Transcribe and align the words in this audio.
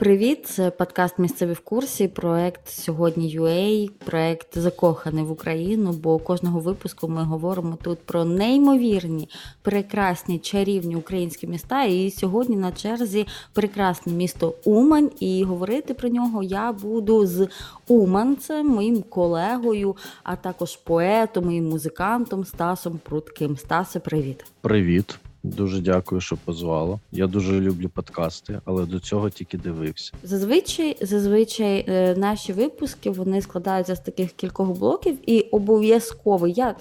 Привіт, 0.00 0.46
це 0.46 0.70
подкаст 0.70 1.18
Місцеві 1.18 1.52
в 1.52 1.60
курсі. 1.60 2.08
Проект 2.08 2.68
сьогодні 2.68 3.38
UA, 3.38 3.90
проект 4.04 4.58
закоханий 4.58 5.24
в 5.24 5.30
Україну. 5.30 5.92
Бо 5.92 6.18
кожного 6.18 6.60
випуску 6.60 7.08
ми 7.08 7.22
говоримо 7.22 7.78
тут 7.82 7.98
про 7.98 8.24
неймовірні, 8.24 9.28
прекрасні 9.62 10.38
чарівні 10.38 10.96
українські 10.96 11.46
міста. 11.46 11.84
І 11.84 12.10
сьогодні 12.10 12.56
на 12.56 12.72
черзі 12.72 13.26
прекрасне 13.52 14.12
місто 14.12 14.54
Умань. 14.64 15.10
І 15.20 15.44
говорити 15.44 15.94
про 15.94 16.08
нього 16.08 16.42
я 16.42 16.72
буду 16.72 17.26
з 17.26 17.48
Уманцем, 17.88 18.68
моїм 18.68 19.02
колегою, 19.02 19.96
а 20.22 20.36
також 20.36 20.76
поетом 20.76 21.50
і 21.50 21.60
музикантом 21.60 22.44
Стасом 22.44 23.00
Прутким. 23.04 23.56
Стасе, 23.56 24.00
привіт. 24.00 24.44
Привіт. 24.60 25.18
Дуже 25.42 25.80
дякую, 25.80 26.20
що 26.20 26.36
позвала. 26.44 26.98
Я 27.12 27.26
дуже 27.26 27.60
люблю 27.60 27.88
подкасти, 27.88 28.60
але 28.64 28.86
до 28.86 29.00
цього 29.00 29.30
тільки 29.30 29.58
дивився. 29.58 30.12
Зазвичай, 30.22 30.96
зазвичай, 31.00 31.84
е, 31.88 32.14
наші 32.16 32.52
випуски 32.52 33.10
вони 33.10 33.42
складаються 33.42 33.94
з 33.94 34.00
таких 34.00 34.32
кількох 34.32 34.68
блоків, 34.68 35.30
і 35.30 35.40
обов'язково 35.40 36.48
я 36.48 36.74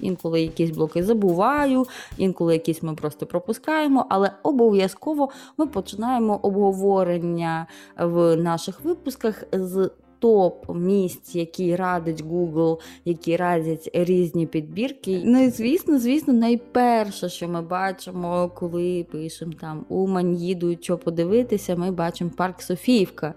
інколи 0.00 0.42
якісь 0.42 0.70
блоки 0.70 1.04
забуваю, 1.04 1.86
інколи 2.16 2.52
якісь 2.52 2.82
ми 2.82 2.94
просто 2.94 3.26
пропускаємо, 3.26 4.06
але 4.08 4.30
обов'язково 4.42 5.28
ми 5.58 5.66
починаємо 5.66 6.38
обговорення 6.42 7.66
в 7.98 8.36
наших 8.36 8.84
випусках 8.84 9.44
з 9.52 9.90
топ 10.24 10.76
місць, 10.76 11.34
які 11.34 11.76
радить 11.76 12.24
Google, 12.24 12.80
які 13.04 13.36
радять 13.36 13.90
різні 13.92 14.46
підбірки. 14.46 15.22
Ну 15.24 15.42
і 15.42 15.50
звісно, 15.50 15.98
звісно, 15.98 16.32
найперше, 16.32 17.28
що 17.28 17.48
ми 17.48 17.62
бачимо, 17.62 18.52
коли 18.54 19.06
пишемо 19.12 19.52
там 19.60 19.84
Умань, 19.88 20.34
їду, 20.34 20.76
що 20.80 20.98
подивитися, 20.98 21.76
ми 21.76 21.90
бачимо 21.90 22.30
парк 22.36 22.62
Софіївка. 22.62 23.34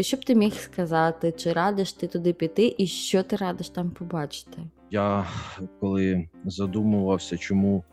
Що 0.00 0.16
б 0.16 0.24
ти 0.24 0.34
міг 0.34 0.54
сказати, 0.54 1.32
чи 1.36 1.52
радиш 1.52 1.92
ти 1.92 2.06
туди 2.06 2.32
піти, 2.32 2.74
і 2.78 2.86
що 2.86 3.22
ти 3.22 3.36
радиш 3.36 3.68
там 3.68 3.90
побачити? 3.90 4.58
Я 4.90 5.26
коли 5.80 6.28
задумувався, 6.44 7.36
чому 7.36 7.84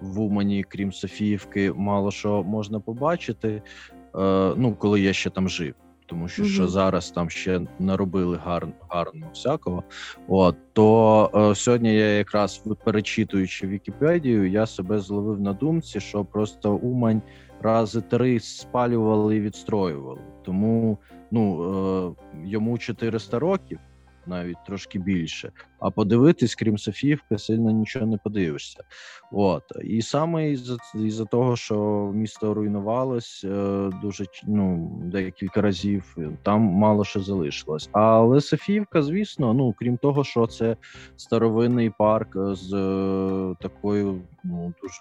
в 0.00 0.20
Умані, 0.20 0.64
крім 0.68 0.92
Софіївки, 0.92 1.72
мало 1.72 2.10
що 2.10 2.42
можна 2.42 2.80
побачити. 2.80 3.48
Е, 3.48 4.54
ну, 4.56 4.76
коли 4.78 5.00
я 5.00 5.12
ще 5.12 5.30
там 5.30 5.48
жив 5.48 5.74
тому 6.08 6.28
що 6.28 6.42
mm 6.42 6.46
що 6.48 6.68
зараз 6.68 7.10
там 7.10 7.30
ще 7.30 7.60
наробили 7.78 8.36
гарно 8.44 8.72
гарно 8.88 9.26
всякого. 9.32 9.82
От 10.28 10.56
то 10.72 11.30
е, 11.34 11.54
сьогодні 11.54 11.94
я 11.94 12.06
якраз 12.06 12.62
перечитуючи 12.84 13.66
Вікіпедію, 13.66 14.50
я 14.50 14.66
себе 14.66 14.98
зловив 14.98 15.40
на 15.40 15.52
думці, 15.52 16.00
що 16.00 16.24
просто 16.24 16.74
Умань 16.74 17.22
рази 17.62 18.00
три 18.00 18.40
спалювали 18.40 19.36
і 19.36 19.40
відстроювали. 19.40 20.20
Тому 20.44 20.98
ну 21.30 22.16
е, 22.42 22.44
йому 22.44 22.78
400 22.78 23.38
років 23.38 23.78
навіть 24.28 24.64
трошки 24.66 24.98
більше. 24.98 25.52
А 25.80 25.90
подивитись, 25.90 26.54
крім 26.54 26.78
Софіївки, 26.78 27.38
сильно 27.38 27.70
нічого 27.70 28.06
не 28.06 28.16
подивишся. 28.16 28.84
От 29.32 29.62
і 29.84 30.02
саме 30.02 30.50
із 30.50 30.76
за 30.94 31.24
того, 31.24 31.56
що 31.56 32.10
місто 32.14 32.54
руйнувалось 32.54 33.44
е, 33.44 33.90
дуже 34.02 34.24
ну 34.46 34.92
декілька 35.04 35.60
разів, 35.60 36.16
там 36.42 36.60
мало 36.60 37.04
що 37.04 37.20
залишилось. 37.20 37.88
Але 37.92 38.40
Софіївка, 38.40 39.02
звісно, 39.02 39.54
ну 39.54 39.74
крім 39.78 39.96
того, 39.96 40.24
що 40.24 40.46
це 40.46 40.76
старовинний 41.16 41.90
парк 41.90 42.36
з 42.36 42.74
е, 42.74 43.54
такою 43.60 44.20
ну 44.44 44.74
дуже 44.82 45.00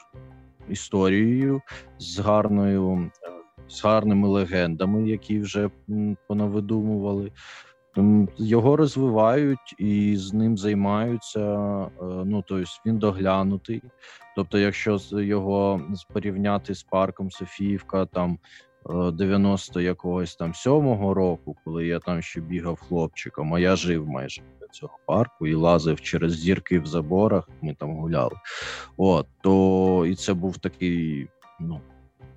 історією, 0.70 1.61
з 2.00 2.20
гарною. 2.20 3.11
З 3.70 3.83
гарними 3.83 4.28
легендами, 4.28 5.09
які 5.09 5.39
вже 5.39 5.70
понавидумували, 6.28 7.32
його 8.38 8.76
розвивають 8.76 9.76
і 9.78 10.16
з 10.18 10.34
ним 10.34 10.58
займаються. 10.58 11.40
Е, 11.84 11.90
ну 12.02 12.44
тобто 12.48 12.72
він 12.86 12.98
доглянутий. 12.98 13.82
Тобто, 14.36 14.60
якщо 14.60 15.00
його 15.12 15.82
порівняти 16.14 16.76
з 16.76 16.84
парком 16.84 17.32
Софіївка, 17.32 18.06
там 18.06 18.40
90 19.14 19.80
е, 19.80 19.84
якогось 19.84 20.36
там 20.36 20.54
сьомого 20.54 21.14
року, 21.14 21.56
коли 21.66 21.88
я 21.88 22.00
там 22.00 22.22
ще 22.22 22.42
бігав 22.42 22.80
хлопчиком, 22.80 23.54
а 23.54 23.60
я 23.60 23.76
жив 23.76 24.08
майже 24.08 24.42
до 24.62 24.68
цього 24.68 24.98
парку 25.06 25.48
і 25.48 25.54
лазив 25.54 26.02
через 26.02 26.34
зірки 26.34 26.80
в 26.80 26.86
заборах. 26.86 27.50
Ми 27.62 27.74
там 27.74 27.96
гуляли. 27.96 28.36
От 28.98 29.28
то 29.42 30.06
і 30.06 30.16
це 30.16 30.34
був 30.34 30.58
такий, 30.58 31.28
ну 31.60 31.82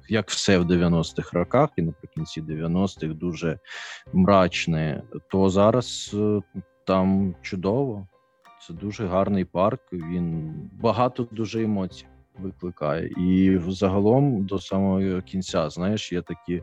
як 0.09 0.31
все 0.31 0.59
в 0.59 0.71
90-х 0.71 1.39
роках, 1.39 1.71
і 1.77 1.83
наприкінці 1.83 2.43
90-х 2.43 3.15
дуже 3.15 3.59
мрачне, 4.13 5.03
то 5.31 5.49
зараз 5.49 6.11
е, 6.15 6.41
там 6.87 7.35
чудово. 7.43 8.07
Це 8.67 8.75
дуже 8.75 9.07
гарний 9.07 9.45
парк. 9.45 9.81
Він 9.93 10.53
багато 10.73 11.29
дуже 11.31 11.63
емоцій 11.63 12.07
викликає. 12.39 13.09
І 13.09 13.61
загалом 13.69 14.45
до 14.47 14.59
самого 14.59 15.23
кінця, 15.23 15.71
знаєш, 15.71 16.13
є 16.13 16.23
такі, 16.23 16.55
е, 16.55 16.63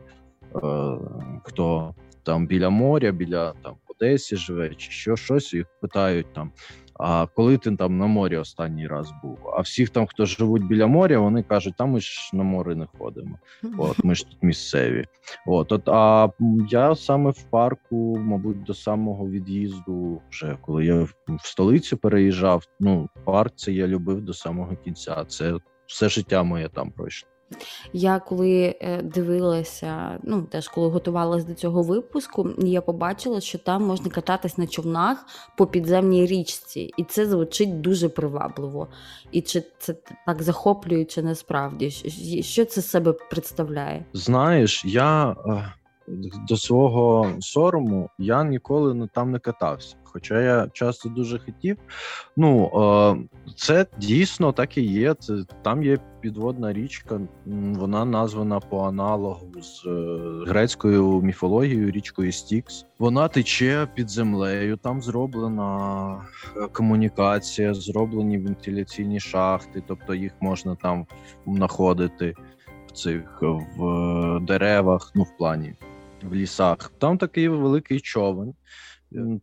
хто 1.44 1.94
там 2.22 2.46
біля 2.46 2.70
моря, 2.70 3.12
біля 3.12 3.52
там 3.52 3.76
Одесі 4.00 4.36
живе, 4.36 4.74
чи 4.74 4.90
що 4.90 5.16
щось, 5.16 5.54
їх 5.54 5.66
питають 5.80 6.32
там. 6.32 6.52
А 6.98 7.26
коли 7.26 7.58
ти 7.58 7.76
там 7.76 7.98
на 7.98 8.06
морі 8.06 8.36
останній 8.36 8.86
раз 8.86 9.12
був? 9.22 9.38
А 9.56 9.60
всіх 9.60 9.90
там, 9.90 10.06
хто 10.06 10.26
живуть 10.26 10.66
біля 10.66 10.86
моря, 10.86 11.18
вони 11.18 11.42
кажуть, 11.42 11.74
там 11.76 11.90
ми 11.90 12.00
ж 12.00 12.30
на 12.32 12.42
море 12.42 12.74
не 12.74 12.86
ходимо. 12.98 13.38
От 13.78 14.04
ми 14.04 14.14
ж 14.14 14.28
тут 14.28 14.42
місцеві. 14.42 15.04
От, 15.46 15.72
от 15.72 15.88
а 15.88 16.28
я 16.70 16.94
саме 16.94 17.30
в 17.30 17.42
парку, 17.42 18.18
мабуть, 18.18 18.62
до 18.62 18.74
самого 18.74 19.28
від'їзду, 19.28 20.22
вже 20.30 20.58
коли 20.60 20.84
я 20.84 21.02
в 21.02 21.14
столицю 21.42 21.96
переїжджав. 21.96 22.64
Ну, 22.80 23.08
парк 23.24 23.52
це 23.56 23.72
я 23.72 23.86
любив 23.86 24.20
до 24.20 24.34
самого 24.34 24.76
кінця. 24.76 25.24
Це 25.24 25.54
все 25.86 26.08
життя 26.08 26.42
моє 26.42 26.68
там 26.68 26.90
пройшло. 26.90 27.28
Я 27.92 28.18
коли 28.18 28.76
е, 28.80 29.02
дивилася, 29.02 30.18
ну 30.22 30.42
теж 30.42 30.68
коли 30.68 30.88
готувалася 30.88 31.46
до 31.46 31.54
цього 31.54 31.82
випуску, 31.82 32.50
я 32.58 32.80
побачила, 32.80 33.40
що 33.40 33.58
там 33.58 33.82
можна 33.84 34.10
кататись 34.10 34.58
на 34.58 34.66
човнах 34.66 35.26
по 35.56 35.66
підземній 35.66 36.26
річці, 36.26 36.92
і 36.96 37.04
це 37.04 37.26
звучить 37.26 37.80
дуже 37.80 38.08
привабливо. 38.08 38.88
І 39.32 39.40
чи 39.40 39.62
це 39.78 39.94
так 40.26 40.42
захоплююче 40.42 41.22
насправді? 41.22 41.90
Що 42.42 42.64
це 42.64 42.82
себе 42.82 43.12
представляє? 43.12 44.04
Знаєш, 44.12 44.84
я 44.84 45.30
е, 45.30 45.72
до 46.48 46.56
свого 46.56 47.26
сорому 47.40 48.10
я 48.18 48.44
ніколи 48.44 49.08
там 49.14 49.30
не 49.30 49.38
катався. 49.38 49.96
Хоча 50.12 50.40
я 50.40 50.68
часто 50.72 51.08
дуже 51.08 51.38
хотів. 51.38 51.76
Ну 52.36 52.70
е, 52.74 53.52
це 53.56 53.86
дійсно 53.98 54.52
так 54.52 54.78
і 54.78 54.82
є. 54.82 55.14
Це 55.14 55.34
там 55.62 55.82
є 55.82 55.98
підводна 56.20 56.72
річка, 56.72 57.20
вона 57.46 58.04
названа 58.04 58.60
по 58.60 58.84
аналогу 58.84 59.62
з 59.62 59.86
е, 59.86 59.90
грецькою 60.46 61.20
міфологією, 61.20 61.90
річкою 61.90 62.32
Стікс. 62.32 62.86
Вона 62.98 63.28
тече 63.28 63.88
під 63.94 64.10
землею. 64.10 64.76
Там 64.76 65.02
зроблена 65.02 66.10
е, 66.56 66.68
комунікація, 66.72 67.74
зроблені 67.74 68.38
вентиляційні 68.38 69.20
шахти, 69.20 69.82
тобто 69.86 70.14
їх 70.14 70.32
можна 70.40 70.74
там 70.74 71.06
знаходити 71.46 72.34
в 72.86 72.92
цих 72.92 73.42
в 73.76 74.40
деревах, 74.40 75.12
ну 75.14 75.22
в 75.22 75.36
плані 75.38 75.74
в 76.22 76.34
лісах. 76.34 76.92
Там 76.98 77.18
такий 77.18 77.48
великий 77.48 78.00
човен. 78.00 78.54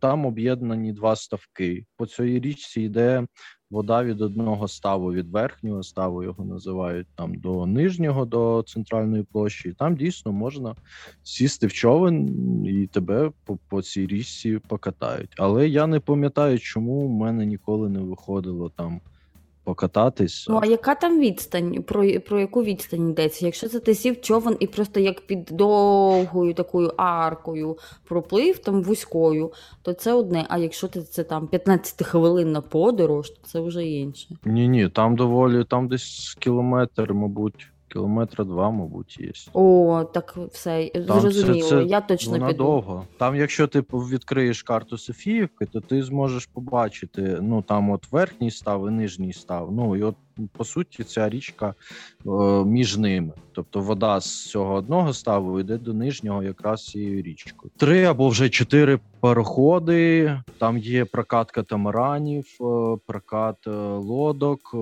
Там 0.00 0.26
об'єднані 0.26 0.92
два 0.92 1.16
ставки. 1.16 1.86
По 1.96 2.06
цій 2.06 2.40
річці 2.40 2.80
йде 2.80 3.26
вода 3.70 4.04
від 4.04 4.20
одного 4.20 4.68
ставу, 4.68 5.12
від 5.12 5.30
верхнього 5.30 5.82
ставу 5.82 6.22
його 6.22 6.44
називають 6.44 7.06
там 7.14 7.34
до 7.34 7.66
нижнього, 7.66 8.24
до 8.24 8.64
центральної 8.66 9.22
площі. 9.22 9.74
Там 9.78 9.96
дійсно 9.96 10.32
можна 10.32 10.74
сісти 11.22 11.66
в 11.66 11.72
човен 11.72 12.28
і 12.66 12.86
тебе 12.86 13.32
по, 13.44 13.58
по 13.68 13.82
цій 13.82 14.06
річці 14.06 14.60
покатають. 14.68 15.34
Але 15.36 15.68
я 15.68 15.86
не 15.86 16.00
пам'ятаю, 16.00 16.58
чому 16.58 17.08
в 17.08 17.10
мене 17.10 17.46
ніколи 17.46 17.88
не 17.88 18.00
виходило 18.00 18.70
там 18.70 19.00
покататись. 19.66 20.46
Ну 20.48 20.60
а 20.62 20.66
яка 20.66 20.94
там 20.94 21.20
відстань? 21.20 21.82
Про 21.82 22.20
про 22.20 22.40
яку 22.40 22.62
відстань 22.62 23.10
йдеться? 23.10 23.46
Якщо 23.46 23.68
це 23.68 23.80
ти 23.80 23.94
сів 23.94 24.20
човен 24.20 24.56
і 24.60 24.66
просто 24.66 25.00
як 25.00 25.20
під 25.20 25.44
довгою 25.44 26.54
такою 26.54 26.92
аркою 26.96 27.78
проплив 28.04 28.58
там 28.58 28.82
вузькою, 28.82 29.52
то 29.82 29.92
це 29.92 30.12
одне. 30.12 30.46
А 30.48 30.58
якщо 30.58 30.88
ти 30.88 31.02
це 31.02 31.24
там 31.24 31.46
15 31.46 32.06
хвилинна 32.06 32.60
подорож, 32.60 33.30
то 33.30 33.38
це 33.42 33.60
вже 33.60 33.86
інше. 33.86 34.28
Ні, 34.44 34.68
ні, 34.68 34.88
там 34.88 35.16
доволі 35.16 35.64
там 35.64 35.88
десь 35.88 36.36
кілометр, 36.38 37.12
мабуть. 37.12 37.70
Кілометра 37.88 38.44
два, 38.44 38.70
мабуть, 38.70 39.20
є. 39.20 39.32
О, 39.52 40.04
так 40.14 40.38
все 40.52 40.90
зрозуміло. 40.94 41.68
Це, 41.68 41.68
це, 41.68 41.82
Я 41.84 42.00
точно 42.00 42.32
вона 42.32 42.46
піду. 42.46 42.64
довго. 42.64 43.04
Там, 43.18 43.36
якщо 43.36 43.66
ти 43.66 43.80
відкриєш 43.92 44.62
карту 44.62 44.98
Софіївки, 44.98 45.66
то 45.66 45.80
ти 45.80 46.02
зможеш 46.02 46.46
побачити. 46.46 47.38
Ну 47.42 47.62
там 47.62 47.90
от 47.90 48.12
верхній 48.12 48.50
став 48.50 48.88
і 48.88 48.90
нижній 48.90 49.32
став. 49.32 49.72
Ну 49.72 49.96
і 49.96 50.02
от 50.02 50.16
по 50.52 50.64
суті, 50.64 51.04
ця 51.04 51.28
річка 51.28 51.74
е, 52.26 52.30
між 52.64 52.96
ними. 52.96 53.32
Тобто 53.52 53.80
вода 53.80 54.20
з 54.20 54.46
цього 54.46 54.74
одного 54.74 55.12
ставу 55.12 55.60
йде 55.60 55.78
до 55.78 55.92
нижнього, 55.94 56.42
якраз 56.42 56.84
цією 56.84 57.22
річкою. 57.22 57.72
Три 57.76 58.04
або 58.04 58.28
вже 58.28 58.48
чотири 58.48 58.98
пароходи. 59.20 60.40
Там 60.58 60.78
є 60.78 61.04
прокат 61.04 61.50
катамаранів, 61.50 62.46
е, 62.60 62.96
прокат 63.06 63.56
е, 63.66 63.70
лодок. 63.96 64.74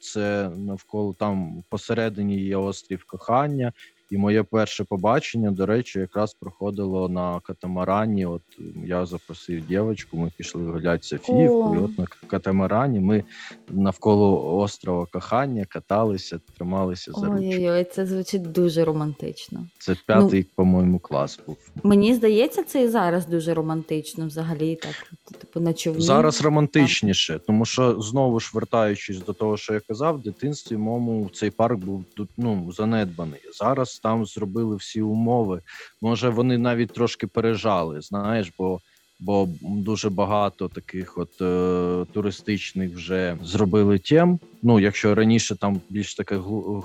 Це 0.00 0.50
навколо 0.56 1.14
там 1.18 1.64
посередині 1.68 2.40
є 2.40 2.56
острів 2.56 3.04
кохання. 3.04 3.72
І 4.12 4.18
моє 4.18 4.42
перше 4.42 4.84
побачення, 4.84 5.50
до 5.50 5.66
речі, 5.66 5.98
якраз 5.98 6.34
проходило 6.34 7.08
на 7.08 7.40
катамарані. 7.40 8.26
От 8.26 8.42
я 8.86 9.06
запросив 9.06 9.66
дівчинку, 9.66 10.16
ми 10.16 10.30
пішли 10.36 10.62
гуляти 10.62 11.02
Софіївку, 11.02 11.76
і 11.76 11.78
от 11.78 11.98
на 11.98 12.06
катамарані 12.26 13.00
ми 13.00 13.24
навколо 13.70 14.58
острова 14.58 15.06
кохання 15.12 15.64
каталися, 15.64 16.40
трималися 16.56 17.12
за 17.12 17.26
ручку. 17.26 17.44
Ой-ой-ой, 17.44 17.84
це 17.84 18.06
звучить 18.06 18.52
дуже 18.52 18.84
романтично. 18.84 19.66
Це 19.78 19.96
п'ятий, 20.06 20.46
по-моєму, 20.56 20.98
клас 20.98 21.40
був. 21.46 21.56
Мені 21.82 22.14
здається, 22.14 22.62
це 22.62 22.82
і 22.82 22.88
зараз 22.88 23.26
дуже 23.26 23.54
романтично 23.54 24.26
взагалі, 24.26 24.76
так, 24.76 25.12
типу, 25.52 25.64
на 25.64 25.72
човні. 25.72 26.00
Зараз 26.00 26.42
романтичніше, 26.42 27.40
тому 27.46 27.64
що 27.64 28.00
знову 28.00 28.40
ж 28.40 28.50
вертаючись 28.54 29.18
до 29.18 29.32
того, 29.32 29.56
що 29.56 29.74
я 29.74 29.80
казав, 29.80 30.16
в 30.16 30.22
дитинстві 30.22 30.76
моєму 30.76 31.30
цей 31.34 31.50
парк 31.50 31.78
був 31.78 32.04
тут 32.16 32.28
ну 32.36 32.72
занедбаний. 32.72 33.40
Зараз 33.54 33.98
там 33.98 34.26
зробили 34.26 34.76
всі 34.76 35.02
умови. 35.02 35.60
Може, 36.00 36.28
вони 36.28 36.58
навіть 36.58 36.92
трошки 36.92 37.26
пережали, 37.26 38.00
знаєш, 38.00 38.52
бо. 38.58 38.80
Бо 39.24 39.48
дуже 39.60 40.10
багато 40.10 40.68
таких 40.68 41.18
от 41.18 41.40
е, 41.42 42.06
туристичних 42.12 42.94
вже 42.94 43.36
зробили 43.42 43.98
тем. 43.98 44.38
Ну, 44.62 44.80
якщо 44.80 45.14
раніше 45.14 45.56
там 45.56 45.80
більш 45.90 46.14
таке 46.14 46.36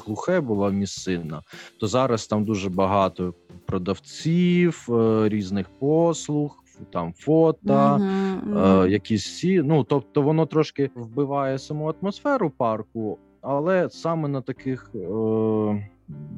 глухе 0.05 0.39
була 0.39 0.69
місцина, 0.69 1.41
то 1.79 1.87
зараз 1.87 2.27
там 2.27 2.45
дуже 2.45 2.69
багато 2.69 3.33
продавців, 3.65 4.87
е, 4.89 5.29
різних 5.29 5.69
послуг, 5.79 6.63
там 6.85 7.13
фото, 7.13 7.97
мгм. 7.99 8.57
е, 8.57 8.89
якісь 8.89 9.25
сі. 9.25 9.61
Ну 9.61 9.83
тобто 9.83 10.21
воно 10.21 10.45
трошки 10.45 10.89
вбиває 10.95 11.59
саму 11.59 11.93
атмосферу 12.01 12.49
парку, 12.49 13.17
але 13.41 13.89
саме 13.89 14.27
на 14.27 14.41
таких 14.41 14.91
е, 14.95 15.89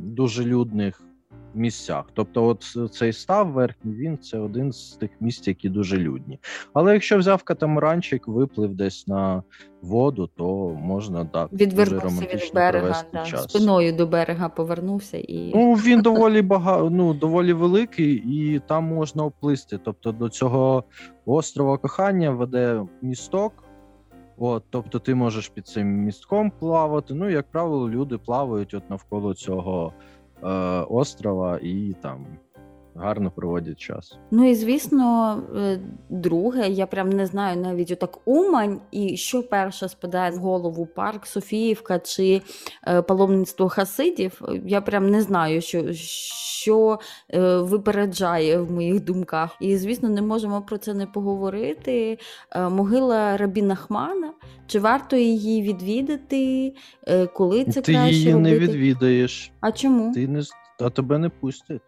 дуже 0.04 0.46
людних 0.46 1.09
місцях. 1.54 2.06
Тобто, 2.14 2.46
от 2.46 2.64
цей 2.94 3.14
став 3.14 3.52
верхній, 3.52 3.94
він 3.94 4.18
це 4.18 4.40
один 4.40 4.72
з 4.72 4.92
тих 4.92 5.10
місць, 5.20 5.48
які 5.48 5.70
дуже 5.70 5.98
людні. 5.98 6.40
Але 6.74 6.94
якщо 6.94 7.18
взяв 7.18 7.44
катамаранчик, 7.44 8.28
виплив 8.28 8.76
десь 8.76 9.08
на 9.08 9.44
воду, 9.82 10.30
то 10.38 10.70
можна 10.70 11.26
так 11.26 11.54
Відвернувся 11.54 12.26
від 12.26 12.52
берега, 12.54 13.04
да, 13.14 13.26
час. 13.26 13.44
спиною 13.44 13.94
до 13.94 14.08
берега 14.08 14.50
повернувся 14.50 15.18
і. 15.18 15.52
Ну 15.56 15.74
він 15.74 16.02
доволі 16.02 16.42
бага... 16.42 16.90
ну, 16.90 17.14
доволі 17.14 17.54
великий, 17.54 18.14
і 18.14 18.60
там 18.60 18.84
можна 18.84 19.26
оплисти. 19.26 19.80
Тобто 19.86 20.12
до 20.12 20.30
цього 20.30 20.84
острова 21.26 21.78
кохання 21.78 22.32
веде 22.32 22.82
місток. 23.02 23.64
От, 24.42 24.64
тобто 24.70 25.00
ти 25.00 25.16
можеш 25.16 25.50
під 25.50 25.68
цим 25.68 25.88
містком 25.88 26.52
плавати. 26.60 27.14
Ну, 27.14 27.30
як 27.30 27.52
правило, 27.52 27.90
люди 27.90 28.18
плавають 28.18 28.74
от 28.74 28.90
навколо 28.90 29.34
цього 29.34 29.94
е, 30.44 30.48
острова 30.90 31.60
і 31.62 31.96
там 32.02 32.26
гарно 33.00 33.32
проводять 33.32 33.80
час. 33.80 34.18
Ну 34.32 34.50
і 34.50 34.56
звісно, 34.56 35.38
е, 35.58 35.80
друге, 36.10 36.70
я 36.70 36.88
прям 36.88 37.10
не 37.10 37.26
знаю 37.26 37.58
навіть 37.62 37.92
отак 37.92 38.18
Умань, 38.26 38.82
і 38.92 39.18
що 39.18 39.44
перше 39.44 39.90
спадає 39.90 40.32
в 40.32 40.36
голову 40.36 40.86
парк 40.86 41.26
Софіївка 41.26 42.00
чи 42.00 42.42
е, 42.88 43.02
паломництво 43.02 43.70
Хасидів. 43.70 44.42
Я 44.66 44.82
прям 44.82 45.10
не 45.10 45.22
знаю, 45.22 45.62
що, 45.62 45.94
що 45.94 47.00
е, 47.34 47.58
випереджає 47.58 48.62
в 48.62 48.72
моїх 48.72 49.04
думках. 49.04 49.56
І 49.62 49.78
звісно, 49.78 50.10
не 50.10 50.22
можемо 50.22 50.62
про 50.62 50.78
це 50.78 50.94
не 50.94 51.06
поговорити. 51.06 52.18
Е, 52.52 52.70
могила 52.70 53.38
Рабіна 53.38 53.76
Хмана. 53.76 54.34
Чи 54.68 54.80
варто 54.80 55.16
її 55.16 55.62
відвідати? 55.62 56.74
Е, 57.08 57.28
коли 57.28 57.66
це 57.66 57.82
ти 57.82 57.94
краще 57.94 58.16
її 58.16 58.34
робити? 58.34 58.52
не 58.52 58.60
відвідаєш, 58.60 59.52
А 59.62 59.72
чому? 59.72 60.14
ти 60.14 60.28
не 60.28 60.42
а 60.80 60.90
тебе 60.90 61.18
не 61.18 61.30
пустять. 61.30 61.82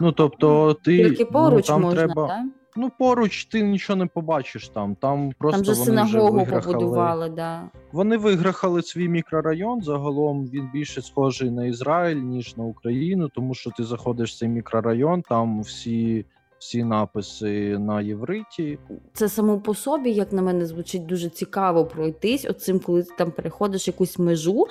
Ну 0.00 0.12
тобто, 0.12 0.74
ти 0.74 0.96
Тільки 0.96 1.24
поруч 1.24 1.68
ну, 1.68 1.74
там 1.74 1.82
можна, 1.82 2.04
треба. 2.04 2.28
так? 2.28 2.44
Ну, 2.76 2.90
поруч 2.98 3.44
ти 3.44 3.62
нічого 3.62 3.96
не 3.96 4.06
побачиш 4.06 4.68
там. 4.68 4.94
Там 4.94 5.32
просто 5.38 5.62
Там 5.62 5.74
же 5.74 5.80
вони 5.80 6.02
вже 6.02 6.10
синагогу 6.12 6.36
виграхали. 6.38 6.74
побудували, 6.74 7.28
да. 7.28 7.62
Вони 7.92 8.16
виграхали 8.16 8.82
свій 8.82 9.08
мікрорайон. 9.08 9.82
Загалом 9.82 10.46
він 10.46 10.70
більше 10.72 11.02
схожий 11.02 11.50
на 11.50 11.66
Ізраїль, 11.66 12.16
ніж 12.16 12.56
на 12.56 12.64
Україну, 12.64 13.28
тому 13.28 13.54
що 13.54 13.70
ти 13.70 13.84
заходиш 13.84 14.32
в 14.32 14.38
цей 14.38 14.48
мікрорайон, 14.48 15.22
там 15.22 15.62
всі, 15.62 16.26
всі 16.64 16.84
написи 16.84 17.78
на 17.78 18.00
євриті. 18.00 18.78
Це 19.12 19.28
само 19.28 19.60
по 19.60 19.74
собі, 19.74 20.10
як 20.10 20.32
на 20.32 20.42
мене, 20.42 20.66
звучить 20.66 21.06
дуже 21.06 21.28
цікаво 21.28 21.84
пройтись. 21.84 22.44
Оцим, 22.44 22.80
коли 22.80 23.02
ти 23.02 23.10
там 23.18 23.30
переходиш 23.30 23.86
якусь 23.86 24.18
межу, 24.18 24.66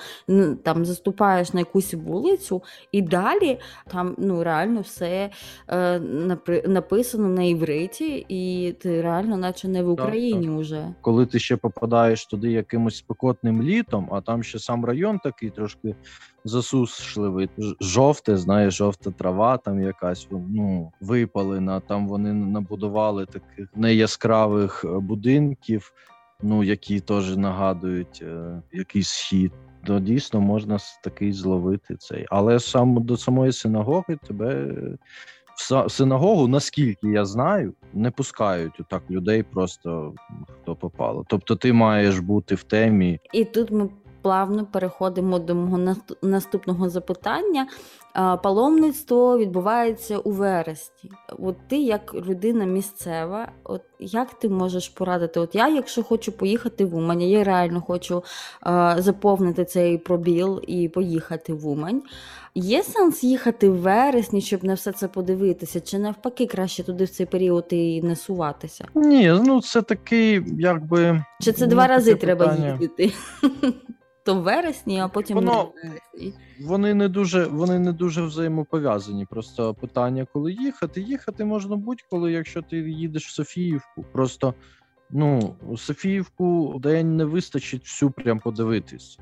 там 0.62 0.84
заступаєш 0.84 1.52
на 1.52 1.60
якусь 1.60 1.94
вулицю, 1.94 2.62
і 2.92 3.02
далі 3.02 3.58
там 3.86 4.14
ну 4.18 4.44
реально 4.44 4.80
все 4.80 5.30
е, 5.68 6.00
написано 6.66 7.28
на 7.28 7.42
івриті, 7.42 8.26
і 8.28 8.72
ти 8.72 9.02
реально, 9.02 9.36
наче 9.36 9.68
не 9.68 9.82
в 9.82 9.90
Україні 9.90 10.48
вже. 10.48 10.94
Коли 11.00 11.26
ти 11.26 11.38
ще 11.38 11.56
попадаєш 11.56 12.26
туди 12.26 12.52
якимось 12.52 12.96
спекотним 12.96 13.62
літом, 13.62 14.08
а 14.12 14.20
там 14.20 14.42
ще 14.42 14.58
сам 14.58 14.84
район 14.84 15.18
такий 15.18 15.50
трошки 15.50 15.94
засушливий. 16.44 17.48
Жовте, 17.80 18.36
знаєш, 18.36 18.74
жовта 18.74 19.10
трава, 19.10 19.56
там 19.56 19.80
якась 19.80 20.28
ну, 20.30 20.92
випалена. 21.00 21.80
Там 21.88 22.08
вони 22.08 22.32
набудували 22.32 23.26
таких 23.26 23.68
неяскравих 23.74 24.84
е, 24.84 24.88
будинків, 24.88 25.92
ну 26.42 26.64
які 26.64 27.00
теж 27.00 27.36
нагадують 27.36 28.22
е, 28.22 28.62
якийсь 28.72 29.08
схід. 29.08 29.52
То 29.86 30.00
дійсно 30.00 30.40
можна 30.40 30.78
такий 31.02 31.32
зловити 31.32 31.96
цей. 31.96 32.26
Але 32.30 32.60
сам 32.60 33.02
до 33.02 33.16
самої 33.16 33.52
синагоги 33.52 34.18
тебе 34.26 34.54
е, 34.54 34.98
в 35.56 35.90
синагогу, 35.90 36.48
наскільки 36.48 37.08
я 37.08 37.24
знаю, 37.24 37.74
не 37.92 38.10
пускають 38.10 38.80
отак 38.80 39.02
людей 39.10 39.42
просто 39.42 40.14
хто 40.48 40.76
попало. 40.76 41.24
Тобто 41.28 41.56
ти 41.56 41.72
маєш 41.72 42.18
бути 42.18 42.54
в 42.54 42.62
темі. 42.62 43.20
І 43.32 43.44
тут 43.44 43.70
ми 43.70 43.88
плавно 44.24 44.66
переходимо 44.66 45.38
до 45.38 45.54
мого 45.54 45.96
наступного 46.22 46.88
запитання. 46.88 47.66
Паломництво 48.42 49.38
відбувається 49.38 50.18
у 50.18 50.30
вересні. 50.30 51.10
От 51.38 51.56
ти, 51.68 51.76
як 51.76 52.14
людина 52.14 52.64
місцева, 52.64 53.52
от 53.64 53.82
як 53.98 54.34
ти 54.34 54.48
можеш 54.48 54.88
порадити? 54.88 55.40
От 55.40 55.54
я, 55.54 55.68
якщо 55.68 56.02
хочу 56.02 56.32
поїхати 56.32 56.84
в 56.84 56.96
Умань, 56.96 57.22
я 57.22 57.44
реально 57.44 57.80
хочу 57.80 58.22
заповнити 58.96 59.64
цей 59.64 59.98
пробіл 59.98 60.62
і 60.66 60.88
поїхати 60.88 61.52
в 61.52 61.66
Умань. 61.66 62.02
Є 62.54 62.82
сенс 62.82 63.24
їхати 63.24 63.68
в 63.68 63.76
вересні, 63.76 64.40
щоб 64.40 64.64
на 64.64 64.74
все 64.74 64.92
це 64.92 65.08
подивитися, 65.08 65.80
чи 65.80 65.98
навпаки 65.98 66.46
краще 66.46 66.82
туди 66.82 67.04
в 67.04 67.10
цей 67.10 67.26
період 67.26 67.66
і 67.70 68.02
не 68.02 68.16
суватися? 68.16 68.84
Ні, 68.94 69.40
ну 69.44 69.60
це 69.60 69.82
такий, 69.82 70.42
якби. 70.58 71.24
Чи 71.40 71.52
це 71.52 71.64
ну, 71.64 71.70
два 71.70 71.86
рази 71.86 72.14
треба 72.14 72.48
питання. 72.48 72.68
їздити? 72.68 73.12
То 74.24 74.34
в 74.34 74.42
вересні, 74.42 75.00
а 75.00 75.08
потім 75.08 75.36
Воно-. 75.36 75.72
Вони 76.60 76.94
не 76.94 77.08
дуже, 77.08 77.44
вони 77.44 77.78
не 77.78 77.92
дуже 77.92 78.22
взаємопов'язані. 78.22 79.26
Просто 79.26 79.74
питання, 79.74 80.26
коли 80.32 80.52
їхати. 80.52 81.00
Їхати 81.00 81.44
можна 81.44 81.76
будь-коли, 81.76 82.32
якщо 82.32 82.62
ти 82.62 82.76
їдеш 82.76 83.26
в 83.26 83.30
Софіївку. 83.30 84.04
Просто 84.12 84.54
ну 85.14 85.56
Софіївку 85.76 86.78
день 86.82 87.16
не 87.16 87.24
вистачить 87.24 87.82
всю 87.82 88.10
прям 88.10 88.38
подивитись. 88.38 89.18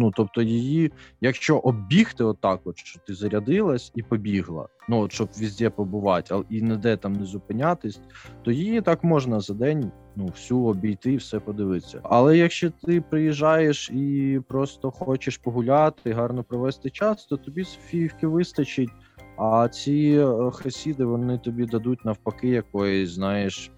Ну 0.00 0.12
тобто, 0.16 0.42
її, 0.42 0.92
якщо 1.20 1.58
оббігти, 1.58 2.24
отак, 2.24 2.60
от 2.64 2.78
що 2.78 3.00
ти 3.06 3.14
зарядилась 3.14 3.92
і 3.94 4.02
побігла. 4.02 4.68
Ну 4.88 5.00
от 5.00 5.12
щоб 5.12 5.28
везде 5.40 5.70
побувати, 5.70 6.34
а 6.34 6.42
і 6.50 6.62
ніде 6.62 6.96
там 6.96 7.12
не 7.12 7.24
зупинятись, 7.24 8.00
то 8.42 8.50
її 8.50 8.80
так 8.80 9.04
можна 9.04 9.40
за 9.40 9.54
день 9.54 9.92
ну 10.16 10.26
всю 10.26 10.64
обійти, 10.64 11.16
все 11.16 11.40
подивитися. 11.40 12.00
Але 12.02 12.38
якщо 12.38 12.70
ти 12.70 13.00
приїжджаєш 13.00 13.90
і 13.90 14.40
просто 14.48 14.90
хочеш 14.90 15.36
погуляти, 15.38 16.12
гарно 16.12 16.44
провести 16.44 16.90
час, 16.90 17.26
то 17.26 17.36
тобі 17.36 17.64
Софіївки 17.64 18.26
вистачить. 18.26 18.90
А 19.36 19.68
ці 19.68 20.20
е, 20.20 20.50
хасіди 20.50 21.04
вони 21.04 21.38
тобі 21.38 21.66
дадуть 21.66 22.04
навпаки 22.04 22.48
якоїсь, 22.48 23.10
знаєш. 23.10 23.70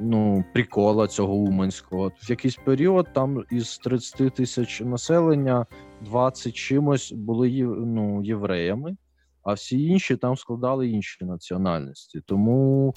Ну, 0.00 0.44
прикола 0.52 1.08
цього 1.08 1.34
уманського. 1.34 2.08
В 2.08 2.30
якийсь 2.30 2.56
період 2.56 3.06
там 3.14 3.44
із 3.50 3.78
30 3.78 4.34
тисяч 4.34 4.80
населення 4.80 5.66
20 6.00 6.54
чимось 6.54 7.12
були 7.12 7.62
ну, 7.62 8.22
євреями, 8.24 8.96
а 9.42 9.52
всі 9.52 9.82
інші 9.84 10.16
там 10.16 10.36
складали 10.36 10.88
інші 10.88 11.24
національності. 11.24 12.20
Тому 12.26 12.94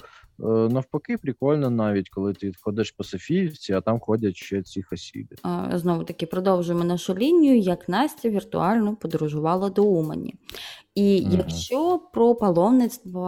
навпаки, 0.48 1.18
прикольно 1.18 1.70
навіть 1.70 2.08
коли 2.08 2.32
ти 2.32 2.52
ходиш 2.60 2.90
по 2.90 3.04
Софіївці, 3.04 3.72
а 3.72 3.80
там 3.80 4.00
ходять 4.00 4.36
ще 4.36 4.62
ці 4.62 4.82
хасіди. 4.82 5.36
Знову 5.72 6.04
таки 6.04 6.26
продовжуємо 6.26 6.84
нашу 6.84 7.14
лінію, 7.14 7.58
як 7.58 7.88
Настя 7.88 8.28
віртуально 8.28 8.96
подорожувала 8.96 9.70
до 9.70 9.84
Умані. 9.84 10.34
І 10.94 11.22
угу. 11.26 11.34
якщо 11.38 12.00
про 12.12 12.34
паломництво 12.34 13.22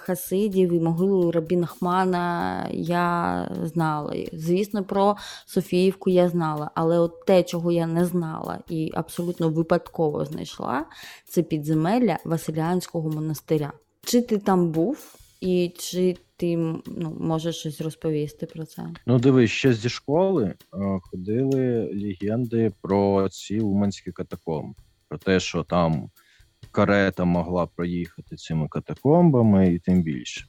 Хасидів 0.00 0.72
і 0.72 0.80
могилу 0.80 1.30
Рабін 1.30 1.66
Хмана 1.66 2.68
я 2.72 3.48
знала, 3.62 4.14
звісно, 4.32 4.84
про 4.84 5.16
Софіївку 5.46 6.10
я 6.10 6.28
знала, 6.28 6.70
але 6.74 6.98
от 6.98 7.24
те, 7.26 7.42
чого 7.42 7.72
я 7.72 7.86
не 7.86 8.04
знала 8.04 8.58
і 8.68 8.90
абсолютно 8.94 9.48
випадково 9.48 10.24
знайшла, 10.24 10.86
це 11.24 11.42
підземелля 11.42 12.18
Василянського 12.24 13.10
монастиря. 13.10 13.72
Чи 14.02 14.22
ти 14.22 14.38
там 14.38 14.70
був, 14.70 15.14
і 15.40 15.72
чи 15.78 16.16
ти 16.40 16.56
ну, 16.56 17.16
можеш 17.20 17.56
щось 17.56 17.80
розповісти 17.80 18.46
про 18.46 18.64
це? 18.64 18.86
Ну, 19.06 19.18
дивись, 19.18 19.50
ще 19.50 19.72
зі 19.72 19.88
школи 19.88 20.44
е, 20.44 20.56
ходили 21.02 21.90
легенди 21.94 22.72
про 22.80 23.28
ці 23.28 23.60
уманські 23.60 24.12
катакомби, 24.12 24.74
про 25.08 25.18
те, 25.18 25.40
що 25.40 25.62
там 25.62 26.10
карета 26.70 27.24
могла 27.24 27.66
проїхати 27.66 28.36
цими 28.36 28.68
катакомбами, 28.68 29.74
і 29.74 29.78
тим 29.78 30.02
більше. 30.02 30.46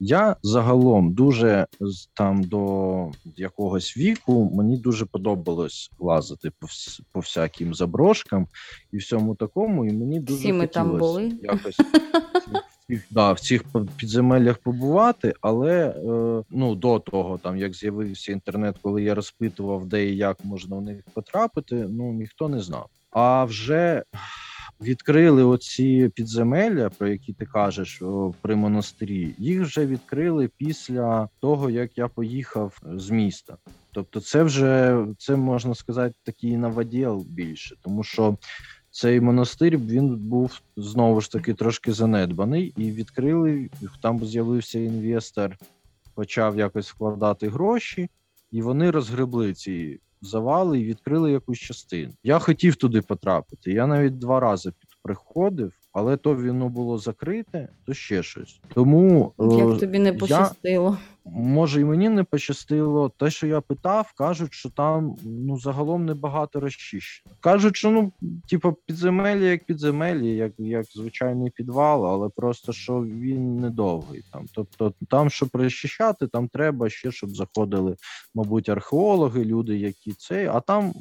Я 0.00 0.36
загалом 0.42 1.12
дуже 1.12 1.66
там 2.14 2.44
до 2.44 3.10
якогось 3.36 3.96
віку 3.96 4.50
мені 4.54 4.76
дуже 4.76 5.06
подобалось 5.06 5.90
лазити 5.98 6.50
по 6.50 6.66
по 7.12 7.20
всяким 7.20 7.74
заброшкам 7.74 8.46
і 8.92 8.96
всьому 8.96 9.34
такому, 9.34 9.86
і 9.86 9.92
мені 9.92 10.20
дуже 10.20 10.38
Всі 10.38 10.52
ми 10.52 10.66
там 10.66 10.98
були. 10.98 11.32
якось 11.42 11.76
да, 13.10 13.32
в 13.32 13.40
цих 13.40 13.64
підземеллях 13.96 14.58
побувати, 14.58 15.34
але 15.40 15.88
е, 15.88 15.94
ну 16.50 16.74
до 16.74 16.98
того, 16.98 17.38
там 17.38 17.56
як 17.56 17.74
з'явився 17.74 18.32
інтернет, 18.32 18.76
коли 18.82 19.02
я 19.02 19.14
розпитував, 19.14 19.86
де 19.86 20.06
і 20.06 20.16
як 20.16 20.44
можна 20.44 20.76
в 20.76 20.82
них 20.82 21.02
потрапити, 21.14 21.74
ну 21.74 22.12
ніхто 22.12 22.48
не 22.48 22.60
знав. 22.60 22.86
А 23.10 23.44
вже 23.44 24.02
відкрили 24.80 25.44
оці 25.44 26.10
підземелля, 26.14 26.90
про 26.90 27.08
які 27.08 27.32
ти 27.32 27.46
кажеш 27.46 28.02
при 28.40 28.56
монастирі. 28.56 29.34
Їх 29.38 29.62
вже 29.62 29.86
відкрили 29.86 30.50
після 30.56 31.28
того, 31.40 31.70
як 31.70 31.98
я 31.98 32.08
поїхав 32.08 32.78
з 32.94 33.10
міста. 33.10 33.56
Тобто, 33.92 34.20
це 34.20 34.42
вже 34.42 35.04
це 35.18 35.36
можна 35.36 35.74
сказати 35.74 36.14
такий 36.24 36.56
новоділ 36.56 37.26
більше, 37.28 37.76
тому 37.82 38.02
що 38.02 38.36
цей 38.92 39.20
монастир 39.20 39.78
він 39.78 40.16
був 40.16 40.60
знову 40.76 41.20
ж 41.20 41.32
таки 41.32 41.54
трошки 41.54 41.92
занедбаний, 41.92 42.74
і 42.76 42.90
відкрили 42.90 43.70
там. 44.02 44.24
З'явився 44.24 44.78
інвестор, 44.78 45.56
почав 46.14 46.58
якось 46.58 46.90
вкладати 46.90 47.48
гроші, 47.48 48.08
і 48.50 48.62
вони 48.62 48.90
розгребли 48.90 49.54
ці 49.54 50.00
завали 50.22 50.80
і 50.80 50.84
відкрили 50.84 51.32
якусь 51.32 51.58
частину. 51.58 52.12
Я 52.22 52.38
хотів 52.38 52.76
туди 52.76 53.02
потрапити. 53.02 53.72
Я 53.72 53.86
навіть 53.86 54.18
два 54.18 54.40
рази 54.40 54.72
приходив, 55.02 55.72
але 55.92 56.16
то 56.16 56.34
воно 56.34 56.68
було 56.68 56.98
закрите, 56.98 57.68
то 57.86 57.94
ще 57.94 58.22
щось. 58.22 58.60
Тому 58.74 59.32
як 59.38 59.76
е, 59.76 59.78
тобі 59.78 59.98
не 59.98 60.12
пощастило. 60.12 60.98
Я... 61.21 61.21
Може, 61.24 61.80
і 61.80 61.84
мені 61.84 62.08
не 62.08 62.24
пощастило. 62.24 63.08
Те, 63.08 63.30
що 63.30 63.46
я 63.46 63.60
питав, 63.60 64.12
кажуть, 64.12 64.54
що 64.54 64.70
там 64.70 65.16
ну 65.24 65.58
загалом 65.58 66.06
небагато 66.06 66.60
розчищено. 66.60 67.36
Кажуть, 67.40 67.76
що 67.76 67.90
ну, 67.90 68.12
типу, 68.48 68.76
підземелі, 68.86 69.44
як 69.44 69.66
підземелі, 69.66 70.36
як 70.36 70.52
як 70.58 70.86
звичайний 70.86 71.50
підвал, 71.50 72.06
але 72.06 72.28
просто 72.28 72.72
що 72.72 73.02
він 73.02 73.56
недовгий. 73.56 74.24
Там, 74.32 74.46
тобто, 74.54 74.94
там, 75.08 75.30
щоб 75.30 75.48
розчищати, 75.52 76.26
там 76.26 76.48
треба 76.48 76.90
ще, 76.90 77.12
щоб 77.12 77.30
заходили, 77.30 77.96
мабуть, 78.34 78.68
археологи, 78.68 79.44
люди, 79.44 79.78
які 79.78 80.12
це. 80.12 80.50
А 80.54 80.60
там 80.60 80.92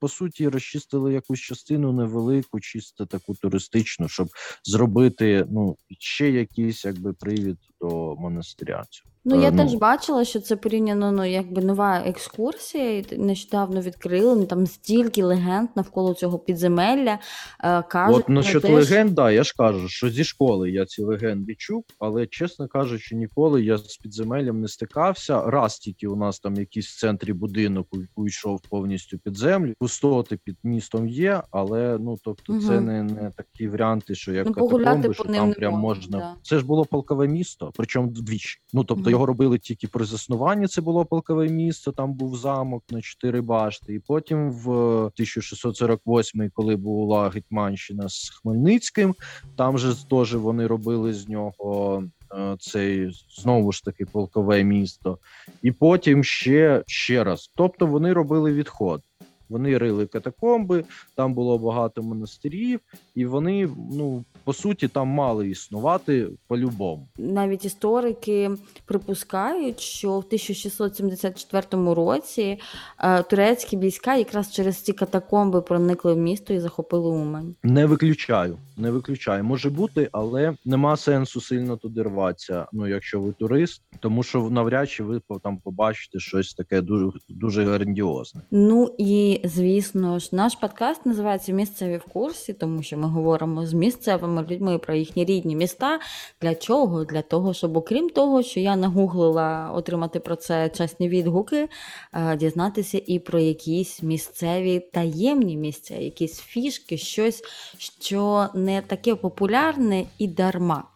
по 0.00 0.08
суті 0.08 0.48
розчистили 0.48 1.12
якусь 1.12 1.40
частину 1.40 1.92
невелику, 1.92 2.60
чисто 2.60 3.06
таку 3.06 3.34
туристичну, 3.34 4.08
щоб 4.08 4.28
зробити 4.64 5.46
ну 5.50 5.76
ще 5.98 6.30
якийсь 6.30 6.84
якби 6.84 7.12
привід 7.12 7.58
до 7.80 8.16
монастиря. 8.16 8.84
Ну, 9.24 9.40
я 9.40 9.48
е, 9.48 9.50
ну, 9.50 9.62
теж 9.62 9.74
бачила, 9.74 10.24
що 10.24 10.40
це 10.40 10.56
порівняно 10.56 11.12
ну, 11.12 11.24
якби 11.24 11.62
нова 11.62 12.02
екскурсія. 12.06 13.04
Нещодавно 13.16 13.80
відкрили 13.80 14.36
ну, 14.36 14.46
там 14.46 14.66
стільки 14.66 15.22
легенд 15.22 15.68
навколо 15.76 16.14
цього 16.14 16.38
підземелля. 16.38 17.18
Е, 17.64 17.82
кажуть, 17.82 18.16
От 18.18 18.28
насчет 18.28 18.62
теж... 18.62 18.70
легенд, 18.70 19.10
да, 19.10 19.30
я 19.30 19.44
ж 19.44 19.54
кажу, 19.56 19.88
що 19.88 20.10
зі 20.10 20.24
школи 20.24 20.70
я 20.70 20.86
ці 20.86 21.02
легенди 21.02 21.54
чув, 21.54 21.84
але 21.98 22.26
чесно 22.26 22.68
кажучи, 22.68 23.16
ніколи 23.16 23.62
я 23.62 23.78
з 23.78 23.96
підземеллям 23.96 24.60
не 24.60 24.68
стикався. 24.68 25.42
Раз 25.50 25.78
тільки 25.78 26.06
у 26.06 26.16
нас 26.16 26.40
там 26.40 26.54
якийсь 26.54 26.86
в 26.86 27.00
центрі 27.00 27.32
будинок 27.32 27.86
уйшов 28.14 28.60
повністю 28.70 29.18
під 29.18 29.36
землю. 29.36 29.74
Пустоти 29.78 30.38
під 30.44 30.56
містом 30.62 31.08
є, 31.08 31.42
але 31.50 31.98
ну 32.00 32.16
тобто, 32.24 32.52
угу. 32.52 32.62
це 32.62 32.80
не 32.80 33.02
не 33.02 33.30
такі 33.36 33.68
варіанти, 33.68 34.14
що 34.14 34.32
як 34.32 34.46
ну, 34.46 34.52
катакомби, 34.52 35.14
що 35.14 35.24
там 35.24 35.52
прям 35.52 35.74
можна. 35.74 36.18
Да. 36.18 36.34
Це 36.42 36.58
ж 36.58 36.66
було 36.66 36.84
полкове 36.84 37.28
місто, 37.28 37.69
причому 37.76 38.10
двічі. 38.10 38.58
Ну 38.72 38.84
тобто. 38.84 39.10
Його 39.10 39.26
робили 39.26 39.58
тільки 39.58 39.88
при 39.88 40.04
заснуванні. 40.04 40.66
Це 40.66 40.80
було 40.80 41.04
полкове 41.04 41.48
місто. 41.48 41.92
Там 41.92 42.14
був 42.14 42.36
замок 42.36 42.84
на 42.90 43.00
чотири 43.00 43.40
башти. 43.40 43.94
І 43.94 43.98
потім 43.98 44.50
в 44.50 44.70
1648, 44.70 46.50
коли 46.54 46.76
була 46.76 47.28
Гетьманщина 47.28 48.08
з 48.08 48.30
Хмельницьким, 48.30 49.14
там 49.56 49.78
же 49.78 50.08
теж 50.10 50.34
вони 50.34 50.66
робили 50.66 51.12
з 51.12 51.28
нього. 51.28 52.04
Е, 52.34 52.56
цей 52.60 53.10
знову 53.30 53.72
ж 53.72 53.84
таки 53.84 54.04
полкове 54.04 54.64
місто, 54.64 55.18
і 55.62 55.72
потім 55.72 56.24
ще 56.24 56.84
ще 56.86 57.24
раз. 57.24 57.52
Тобто 57.56 57.86
вони 57.86 58.12
робили 58.12 58.52
відход. 58.52 59.02
Вони 59.50 59.78
рили 59.78 60.06
катакомби, 60.06 60.84
там 61.14 61.34
було 61.34 61.58
багато 61.58 62.02
монастирів, 62.02 62.80
і 63.14 63.26
вони 63.26 63.68
ну 63.92 64.24
по 64.44 64.52
суті 64.52 64.88
там 64.88 65.08
мали 65.08 65.48
існувати 65.48 66.28
по-любому. 66.46 67.08
Навіть 67.18 67.64
історики 67.64 68.50
припускають, 68.84 69.80
що 69.80 70.08
в 70.08 70.24
1674 70.24 71.94
році 71.94 72.58
е, 72.98 73.22
турецькі 73.22 73.76
війська 73.76 74.16
якраз 74.16 74.52
через 74.52 74.76
ці 74.76 74.92
катакомби 74.92 75.60
проникли 75.60 76.14
в 76.14 76.18
місто 76.18 76.54
і 76.54 76.60
захопили 76.60 77.08
Умань. 77.08 77.54
Не 77.62 77.86
виключаю, 77.86 78.58
не 78.76 78.90
виключаю. 78.90 79.44
Може 79.44 79.70
бути, 79.70 80.08
але 80.12 80.54
нема 80.64 80.96
сенсу 80.96 81.40
сильно 81.40 81.76
туди 81.76 82.02
рватися. 82.02 82.66
Ну, 82.72 82.86
якщо 82.86 83.20
ви 83.20 83.32
турист, 83.32 83.82
тому 84.00 84.22
що 84.22 84.50
навряд 84.50 84.90
чи 84.90 85.04
ви 85.04 85.20
там 85.42 85.58
побачите 85.58 86.18
щось 86.18 86.54
таке 86.54 86.80
дуже 86.80 87.10
дуже 87.28 87.64
грандіозне. 87.64 88.40
Ну 88.50 88.94
і 88.98 89.39
звісно 89.44 90.18
ж, 90.18 90.28
наш 90.32 90.54
подкаст 90.54 91.06
називається 91.06 91.52
Місцеві 91.52 91.96
в 91.96 92.12
курсі, 92.12 92.52
тому 92.52 92.82
що 92.82 92.98
ми 92.98 93.08
говоримо 93.08 93.66
з 93.66 93.72
місцевими 93.72 94.46
людьми 94.50 94.78
про 94.78 94.94
їхні 94.94 95.24
рідні 95.24 95.56
міста. 95.56 96.00
Для 96.42 96.54
чого? 96.54 97.04
Для 97.04 97.22
того, 97.22 97.54
щоб, 97.54 97.76
окрім 97.76 98.10
того, 98.10 98.42
що 98.42 98.60
я 98.60 98.76
нагуглила 98.76 99.70
отримати 99.74 100.20
про 100.20 100.36
це 100.36 100.68
чесні 100.68 101.08
відгуки, 101.08 101.68
е, 102.12 102.36
дізнатися 102.36 103.02
і 103.06 103.18
про 103.18 103.38
якісь 103.38 104.02
місцеві 104.02 104.80
таємні 104.80 105.56
місця, 105.56 105.94
якісь 105.94 106.38
фішки, 106.38 106.96
щось, 106.98 107.42
що 107.78 108.48
не 108.54 108.82
таке 108.82 109.14
популярне 109.14 110.04
і 110.18 110.28
дарма. 110.28 110.89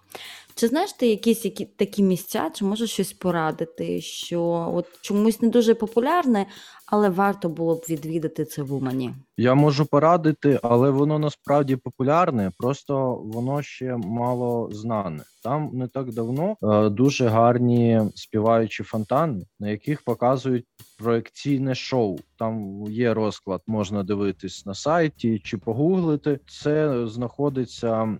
Чи 0.57 0.69
знаєш 0.69 0.93
ти 0.93 1.07
якісь 1.07 1.45
які, 1.45 1.65
такі 1.65 2.03
місця, 2.03 2.51
чи 2.55 2.65
можеш 2.65 2.91
щось 2.91 3.13
порадити, 3.13 4.01
що 4.01 4.71
от 4.75 4.87
чомусь 5.01 5.43
не 5.43 5.49
дуже 5.49 5.75
популярне, 5.75 6.47
але 6.87 7.09
варто 7.09 7.49
було 7.49 7.75
б 7.75 7.85
відвідати 7.89 8.45
це 8.45 8.63
в 8.63 8.75
Умані? 8.75 9.15
Я 9.37 9.55
можу 9.55 9.87
порадити, 9.87 10.61
але 10.63 10.91
воно 10.91 11.19
насправді 11.19 11.77
популярне, 11.77 12.51
просто 12.59 13.15
воно 13.15 13.63
ще 13.63 13.97
мало 13.97 14.71
знане. 14.73 15.23
Там 15.43 15.71
не 15.73 15.89
так 15.89 16.13
давно 16.13 16.57
е, 16.63 16.89
дуже 16.89 17.29
гарні 17.29 18.01
співаючі 18.15 18.83
фонтани, 18.83 19.47
на 19.61 19.71
яких 19.71 20.03
показують 20.03 20.67
проекційне 20.99 21.75
шоу. 21.75 22.19
Там 22.39 22.85
є 22.89 23.15
розклад, 23.15 23.63
можна 23.67 24.03
дивитись 24.03 24.67
на 24.67 24.75
сайті 24.75 25.39
чи 25.45 25.59
погуглити. 25.59 26.41
Це 26.47 27.07
знаходиться 27.07 28.19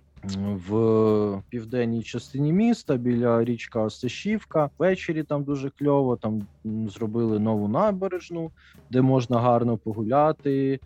в 0.67 1.41
південній 1.49 2.03
частині 2.03 2.53
міста 2.53 2.97
біля 2.97 3.43
річка 3.43 3.81
Осташівка. 3.81 4.69
Ввечері 4.79 5.23
там 5.23 5.43
дуже 5.43 5.69
кльово. 5.69 6.15
Там 6.15 6.47
зробили 6.87 7.39
нову 7.39 7.67
набережну, 7.67 8.51
де 8.91 9.01
можна 9.01 9.39
гарно 9.39 9.77
погуляти. 9.77 10.79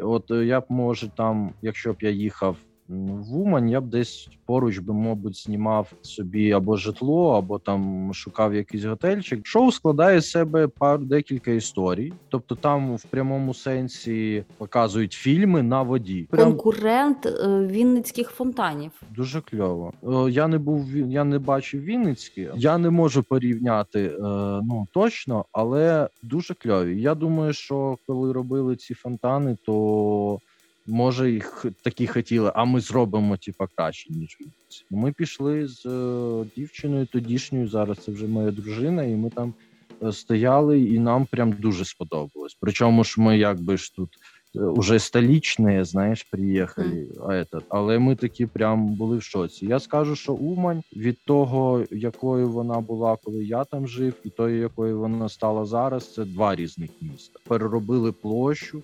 От 0.00 0.30
е, 0.30 0.44
я 0.44 0.60
б 0.60 0.64
може 0.68 1.08
там, 1.08 1.52
якщо 1.62 1.92
б 1.92 1.96
я 2.00 2.10
їхав 2.10 2.56
в 2.88 3.38
Умань, 3.38 3.70
я 3.70 3.80
б 3.80 3.86
десь 3.86 4.28
поруч 4.46 4.78
би, 4.78 4.94
мабуть, 4.94 5.36
знімав 5.36 5.92
собі 6.02 6.52
або 6.52 6.76
житло, 6.76 7.36
або 7.36 7.58
там 7.58 8.10
шукав 8.14 8.54
якийсь 8.54 8.84
готельчик. 8.84 9.46
Шоу 9.46 9.72
складає 9.72 10.20
з 10.20 10.30
себе 10.30 10.68
пар 10.68 11.00
декілька 11.00 11.50
історій, 11.50 12.12
тобто 12.28 12.54
там 12.54 12.96
в 12.96 13.04
прямому 13.04 13.54
сенсі 13.54 14.44
показують 14.58 15.12
фільми 15.12 15.62
на 15.62 15.82
воді. 15.82 16.28
Прям 16.30 16.50
Конкурент 16.50 17.26
е, 17.26 17.66
Вінницьких 17.66 18.30
фонтанів. 18.30 18.90
Дуже 19.16 19.40
кльово. 19.40 19.92
Е, 20.02 20.30
Я 20.30 20.48
не 20.48 20.58
був 20.58 20.96
я 20.96 21.24
не 21.24 21.38
бачив 21.38 21.82
Вінницькі. 21.82 22.48
Я 22.56 22.78
не 22.78 22.90
можу 22.90 23.22
порівняти 23.22 24.00
е, 24.00 24.18
ну 24.62 24.86
точно, 24.92 25.44
але 25.52 26.08
дуже 26.22 26.54
кльові. 26.54 27.00
Я 27.00 27.14
думаю, 27.14 27.52
що 27.52 27.98
коли 28.06 28.32
робили 28.32 28.76
ці 28.76 28.94
фонтани, 28.94 29.56
то 29.66 30.38
може 30.86 31.30
їх 31.32 31.66
такі 31.82 32.06
хотіли, 32.06 32.52
а 32.54 32.64
ми 32.64 32.80
зробимо 32.80 33.36
типа 33.36 33.66
краще 33.76 34.12
ніж 34.12 34.36
Вінниці. 34.40 34.84
Ми 34.90 35.12
пішли 35.12 35.68
з 35.68 35.86
е, 35.86 36.44
дівчиною 36.56 37.06
тодішньою. 37.06 37.68
Зараз 37.68 37.98
це 37.98 38.12
вже 38.12 38.26
моя 38.26 38.50
дружина, 38.50 39.04
і 39.04 39.14
ми 39.14 39.30
там 39.30 39.54
е, 40.02 40.12
стояли, 40.12 40.80
і 40.80 40.98
нам 40.98 41.26
прям 41.26 41.52
дуже 41.52 41.84
сподобалось. 41.84 42.56
Причому 42.60 43.04
ж 43.04 43.20
ми 43.20 43.38
якби 43.38 43.76
ж 43.76 43.94
тут. 43.94 44.08
е, 44.56 44.60
Уже 44.60 44.98
столічні, 44.98 45.84
знаєш, 45.84 46.22
приїхали, 46.22 47.08
а 47.20 47.26
этот, 47.32 47.62
але 47.68 47.98
ми 47.98 48.16
такі 48.16 48.46
прям 48.46 48.86
були 48.94 49.16
в 49.16 49.22
шоці. 49.22 49.66
Я 49.66 49.80
скажу, 49.80 50.16
що 50.16 50.32
Умань 50.34 50.82
від 50.96 51.18
того, 51.24 51.84
якою 51.90 52.48
вона 52.48 52.80
була, 52.80 53.16
коли 53.24 53.44
я 53.44 53.64
там 53.64 53.88
жив, 53.88 54.14
і 54.24 54.30
тої, 54.30 54.60
якою 54.60 54.98
вона 54.98 55.28
стала 55.28 55.64
зараз, 55.64 56.14
це 56.14 56.24
два 56.24 56.54
різних 56.54 56.90
міста. 57.00 57.40
Переробили 57.48 58.12
площу. 58.12 58.82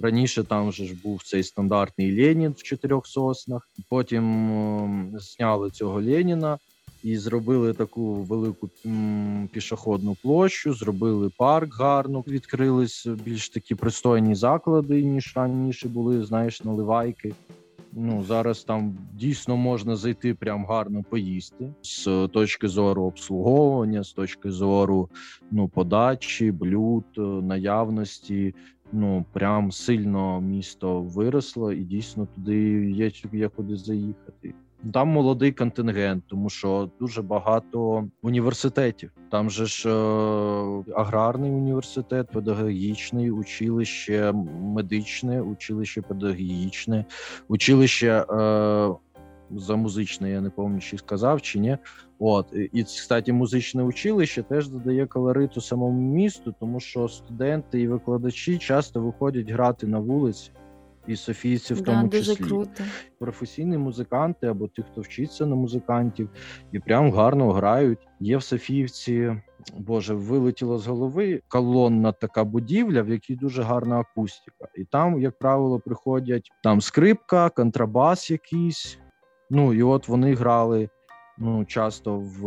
Раніше 0.00 0.44
там 0.44 0.68
вже 0.68 0.84
ж 0.84 0.94
був 1.02 1.22
цей 1.22 1.42
стандартний 1.42 2.22
Ленін 2.22 2.54
в 2.58 2.62
чотирьох 2.62 3.06
соснах. 3.06 3.68
Потім 3.88 4.24
ем, 4.24 5.12
зняли 5.18 5.70
цього 5.70 6.02
Леніна 6.02 6.58
і 7.02 7.16
зробили 7.16 7.72
таку 7.72 8.14
велику 8.14 8.70
пішохідну 9.52 10.16
площу, 10.22 10.74
зробили 10.74 11.30
парк 11.38 11.74
гарно, 11.74 12.24
відкрились 12.26 13.06
більш 13.06 13.48
такі 13.48 13.74
пристойні 13.74 14.34
заклади, 14.34 15.02
ніж 15.02 15.32
раніше 15.36 15.88
були, 15.88 16.24
знаєш, 16.24 16.64
наливайки. 16.64 17.34
Ну 17.92 18.24
зараз 18.28 18.64
там 18.64 18.98
дійсно 19.12 19.56
можна 19.56 19.96
зайти 19.96 20.34
прям 20.34 20.64
гарно 20.64 21.02
поїсти 21.10 21.72
з 21.82 22.28
точки 22.32 22.68
зору 22.68 23.02
обслуговування, 23.02 24.04
з 24.04 24.12
точки 24.12 24.50
зору 24.50 25.08
ну 25.50 25.68
подачі, 25.68 26.52
блюд, 26.52 27.04
е, 27.18 27.20
наявності. 27.20 28.54
Ну 28.92 29.24
прям 29.32 29.72
сильно 29.72 30.40
місто 30.40 31.02
виросло, 31.02 31.72
і 31.72 31.80
дійсно 31.80 32.26
туди 32.34 32.56
є, 32.90 33.10
є 33.32 33.48
куди 33.48 33.76
заїхати. 33.76 34.54
Там 34.92 35.08
молодий 35.08 35.52
контингент, 35.52 36.24
тому 36.26 36.50
що 36.50 36.90
дуже 37.00 37.22
багато 37.22 38.08
університетів. 38.22 39.10
Там 39.30 39.50
же 39.50 39.66
ж 39.66 39.88
е, 39.88 39.92
аграрний 40.96 41.50
університет, 41.50 42.28
педагогічний, 42.32 43.30
училище 43.30 44.32
медичне, 44.60 45.40
училище 45.40 46.02
педагогічне, 46.02 47.04
училище 47.48 48.08
е, 48.08 48.24
за 49.50 49.76
музичне, 49.76 50.30
я 50.30 50.40
не 50.40 50.50
пам'ятаю, 50.50 50.80
чи 50.80 50.98
сказав 50.98 51.42
чи 51.42 51.58
ні. 51.58 51.78
От 52.22 52.46
і- 52.72 52.84
кстати, 52.84 53.32
музичне 53.32 53.82
училище 53.82 54.42
теж 54.42 54.68
додає 54.68 55.06
колориту 55.06 55.60
самому 55.60 56.14
місту, 56.14 56.54
тому 56.60 56.80
що 56.80 57.08
студенти 57.08 57.80
і 57.80 57.88
викладачі 57.88 58.58
часто 58.58 59.00
виходять 59.00 59.50
грати 59.50 59.86
на 59.86 59.98
вулиці, 59.98 60.50
і 61.06 61.16
софійці 61.16 61.74
в 61.74 61.80
Да, 61.80 61.84
тому 61.84 62.08
дуже 62.08 62.34
числі 62.34 62.44
круто. 62.44 62.82
професійні 63.18 63.78
музиканти 63.78 64.46
або 64.46 64.68
ті, 64.68 64.82
хто 64.82 65.00
вчиться 65.00 65.46
на 65.46 65.56
музикантів, 65.56 66.28
і 66.72 66.78
прям 66.78 67.12
гарно 67.12 67.52
грають. 67.52 68.08
Є 68.20 68.36
в 68.36 68.42
Софіївці, 68.42 69.36
боже, 69.78 70.14
вилетіло 70.14 70.78
з 70.78 70.86
голови 70.86 71.42
колонна 71.48 72.12
така 72.12 72.44
будівля, 72.44 73.02
в 73.02 73.08
якій 73.08 73.36
дуже 73.36 73.62
гарна 73.62 74.00
акустика. 74.00 74.68
І 74.76 74.84
там, 74.84 75.20
як 75.20 75.38
правило, 75.38 75.80
приходять 75.80 76.50
там 76.62 76.80
скрипка, 76.80 77.48
контрабас 77.48 78.30
якийсь. 78.30 78.98
Ну 79.50 79.72
і 79.74 79.82
от 79.82 80.08
вони 80.08 80.34
грали. 80.34 80.88
Ну, 81.42 81.64
часто 81.64 82.16
в 82.16 82.40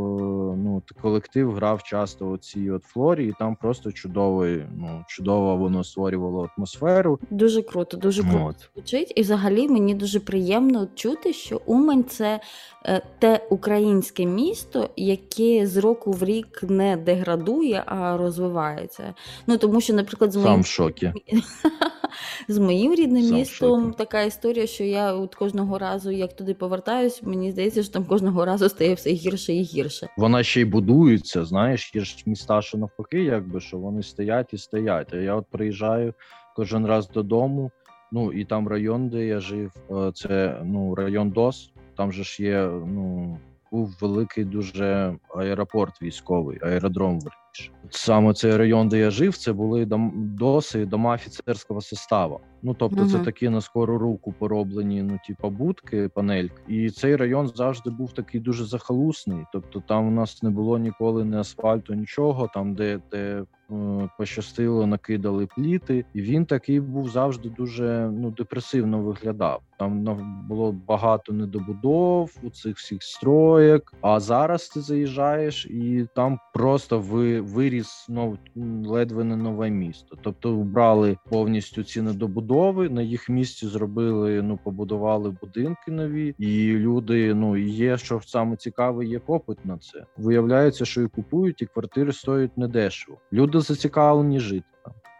ну 0.55 0.81
колектив 1.01 1.51
грав 1.53 1.83
часто 1.83 2.25
у 2.25 2.37
цій 2.37 2.71
от 2.71 2.83
флорі, 2.83 3.27
і 3.27 3.33
там 3.39 3.55
просто 3.55 3.91
чудовий, 3.91 4.65
ну 4.77 5.03
чудово 5.07 5.57
воно 5.57 5.83
створювало 5.83 6.49
атмосферу. 6.57 7.19
Дуже 7.29 7.61
круто, 7.61 7.97
дуже 7.97 8.21
круто 8.21 8.45
От. 8.45 8.69
звучить. 8.75 9.13
І 9.15 9.21
взагалі 9.21 9.67
мені 9.67 9.95
дуже 9.95 10.19
приємно 10.19 10.87
чути, 10.95 11.33
що 11.33 11.61
Умань 11.65 12.03
це 12.03 12.39
е, 12.85 13.01
те 13.19 13.47
українське 13.49 14.25
місто, 14.25 14.89
яке 14.95 15.67
з 15.67 15.77
року 15.77 16.11
в 16.11 16.23
рік 16.23 16.63
не 16.63 16.97
деградує, 16.97 17.83
а 17.85 18.17
розвивається. 18.17 19.13
Ну 19.47 19.57
тому 19.57 19.81
що, 19.81 19.93
наприклад, 19.93 20.31
з 20.31 20.33
Сам 20.33 20.43
моїм 20.43 20.61
в 20.61 20.65
шокі. 20.65 21.13
з 22.47 22.57
моїм 22.57 22.93
рідним 22.93 23.23
Сам 23.23 23.35
містом 23.35 23.85
шокі. 23.85 23.97
така 23.97 24.21
історія, 24.21 24.67
що 24.67 24.83
я 24.83 25.13
от 25.13 25.35
кожного 25.35 25.77
разу, 25.77 26.11
як 26.11 26.35
туди 26.35 26.53
повертаюсь, 26.53 27.23
мені 27.23 27.51
здається, 27.51 27.83
що 27.83 27.93
там 27.93 28.05
кожного 28.05 28.45
разу 28.45 28.69
стає 28.69 28.82
все 28.93 29.09
гірше 29.09 29.53
і 29.53 29.61
гірше. 29.61 30.07
Вона 30.17 30.43
ще 30.43 30.61
й 30.61 30.65
будується. 30.65 31.45
Знаєш, 31.45 31.95
є 31.95 32.01
ж 32.01 32.23
міста, 32.25 32.61
що 32.61 32.77
навпаки, 32.77 33.23
якби 33.23 33.59
що 33.59 33.77
вони 33.77 34.03
стоять 34.03 34.53
і 34.53 34.57
стоять. 34.57 35.13
А 35.13 35.17
я 35.17 35.35
от 35.35 35.45
приїжджаю 35.51 36.13
кожен 36.55 36.85
раз 36.85 37.09
додому. 37.09 37.71
Ну 38.11 38.33
і 38.33 38.45
там 38.45 38.67
район, 38.67 39.09
де 39.09 39.25
я 39.25 39.39
жив, 39.39 39.71
е, 39.91 40.11
це 40.13 40.61
ну 40.63 40.95
район 40.95 41.29
ДОС. 41.29 41.71
Там 41.97 42.11
же 42.11 42.23
ж 42.23 42.43
є 42.43 42.61
ну 42.85 43.37
був 43.71 43.97
великий 44.01 44.45
дуже 44.45 45.15
аеропорт 45.35 46.01
військовий, 46.01 46.59
аеродром 46.61 47.19
верніше. 47.59 47.71
Саме 47.89 48.33
цей 48.33 48.57
район, 48.57 48.89
де 48.89 48.99
я 48.99 49.11
жив, 49.11 49.37
це 49.37 49.53
були 49.53 49.85
дом, 49.85 50.11
доси, 50.15 50.85
дома 50.85 51.13
офіцерського 51.13 51.81
составу. 51.81 52.39
Ну 52.63 52.73
тобто, 52.73 53.05
це 53.05 53.19
такі 53.19 53.49
на 53.49 53.61
скору 53.61 53.97
руку 53.97 54.33
пороблені, 54.39 55.03
ну 55.03 55.19
типа 55.27 55.49
будки, 55.49 56.09
панельки. 56.09 56.61
І 56.67 56.89
цей 56.89 57.15
район 57.15 57.51
завжди 57.55 57.89
був 57.89 58.13
такий 58.13 58.41
дуже 58.41 58.65
захолусний. 58.65 59.45
Тобто, 59.53 59.83
там 59.87 60.07
у 60.07 60.11
нас 60.11 60.43
не 60.43 60.49
було 60.49 60.77
ніколи 60.77 61.25
ні 61.25 61.37
асфальту, 61.37 61.93
нічого. 61.93 62.49
Там, 62.53 62.73
де, 62.73 62.99
де 63.11 63.43
е, 63.71 64.09
пощастило, 64.17 64.87
накидали 64.87 65.47
пліти, 65.55 66.05
і 66.13 66.21
він 66.21 66.45
такий 66.45 66.79
був 66.79 67.09
завжди 67.09 67.49
дуже 67.49 68.11
ну 68.13 68.31
депресивно 68.31 68.99
виглядав. 68.99 69.61
Там 69.79 70.03
було 70.47 70.71
багато 70.71 71.33
недобудов 71.33 72.31
у 72.43 72.49
цих 72.49 72.77
всіх 72.77 73.03
строєк. 73.03 73.93
А 74.01 74.19
зараз 74.19 74.67
ти 74.67 74.81
заїжджаєш, 74.81 75.65
і 75.65 76.07
там 76.15 76.39
просто 76.53 76.99
ви 76.99 77.42
виріс 77.43 78.05
нов 78.09 78.37
ледве 78.85 79.23
не 79.23 79.35
нове 79.35 79.69
місто. 79.69 80.17
Тобто, 80.21 80.55
вбрали 80.55 81.17
повністю 81.29 81.83
ці 81.83 82.01
недобудови. 82.01 82.89
На 82.89 83.01
їх 83.01 83.29
місці 83.29 83.67
зробили, 83.67 84.41
ну 84.41 84.59
побудували 84.63 85.35
будинки 85.41 85.91
нові, 85.91 86.35
і 86.37 86.73
люди. 86.73 87.33
Ну 87.33 87.57
і 87.57 87.69
є 87.69 87.97
що 87.97 88.21
саме 88.25 88.55
цікаве, 88.55 89.05
є 89.05 89.19
попит 89.19 89.65
на 89.65 89.77
це. 89.77 90.05
Виявляється, 90.17 90.85
що 90.85 91.01
і 91.01 91.07
купують, 91.07 91.61
і 91.61 91.65
квартири 91.65 92.13
стоять 92.13 92.57
недешево. 92.57 93.17
Люди 93.33 93.59
зацікавлені 93.59 94.39
жити. 94.39 94.65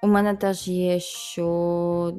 У 0.04 0.08
мене 0.08 0.36
теж 0.36 0.68
є 0.68 1.00
що 1.00 2.13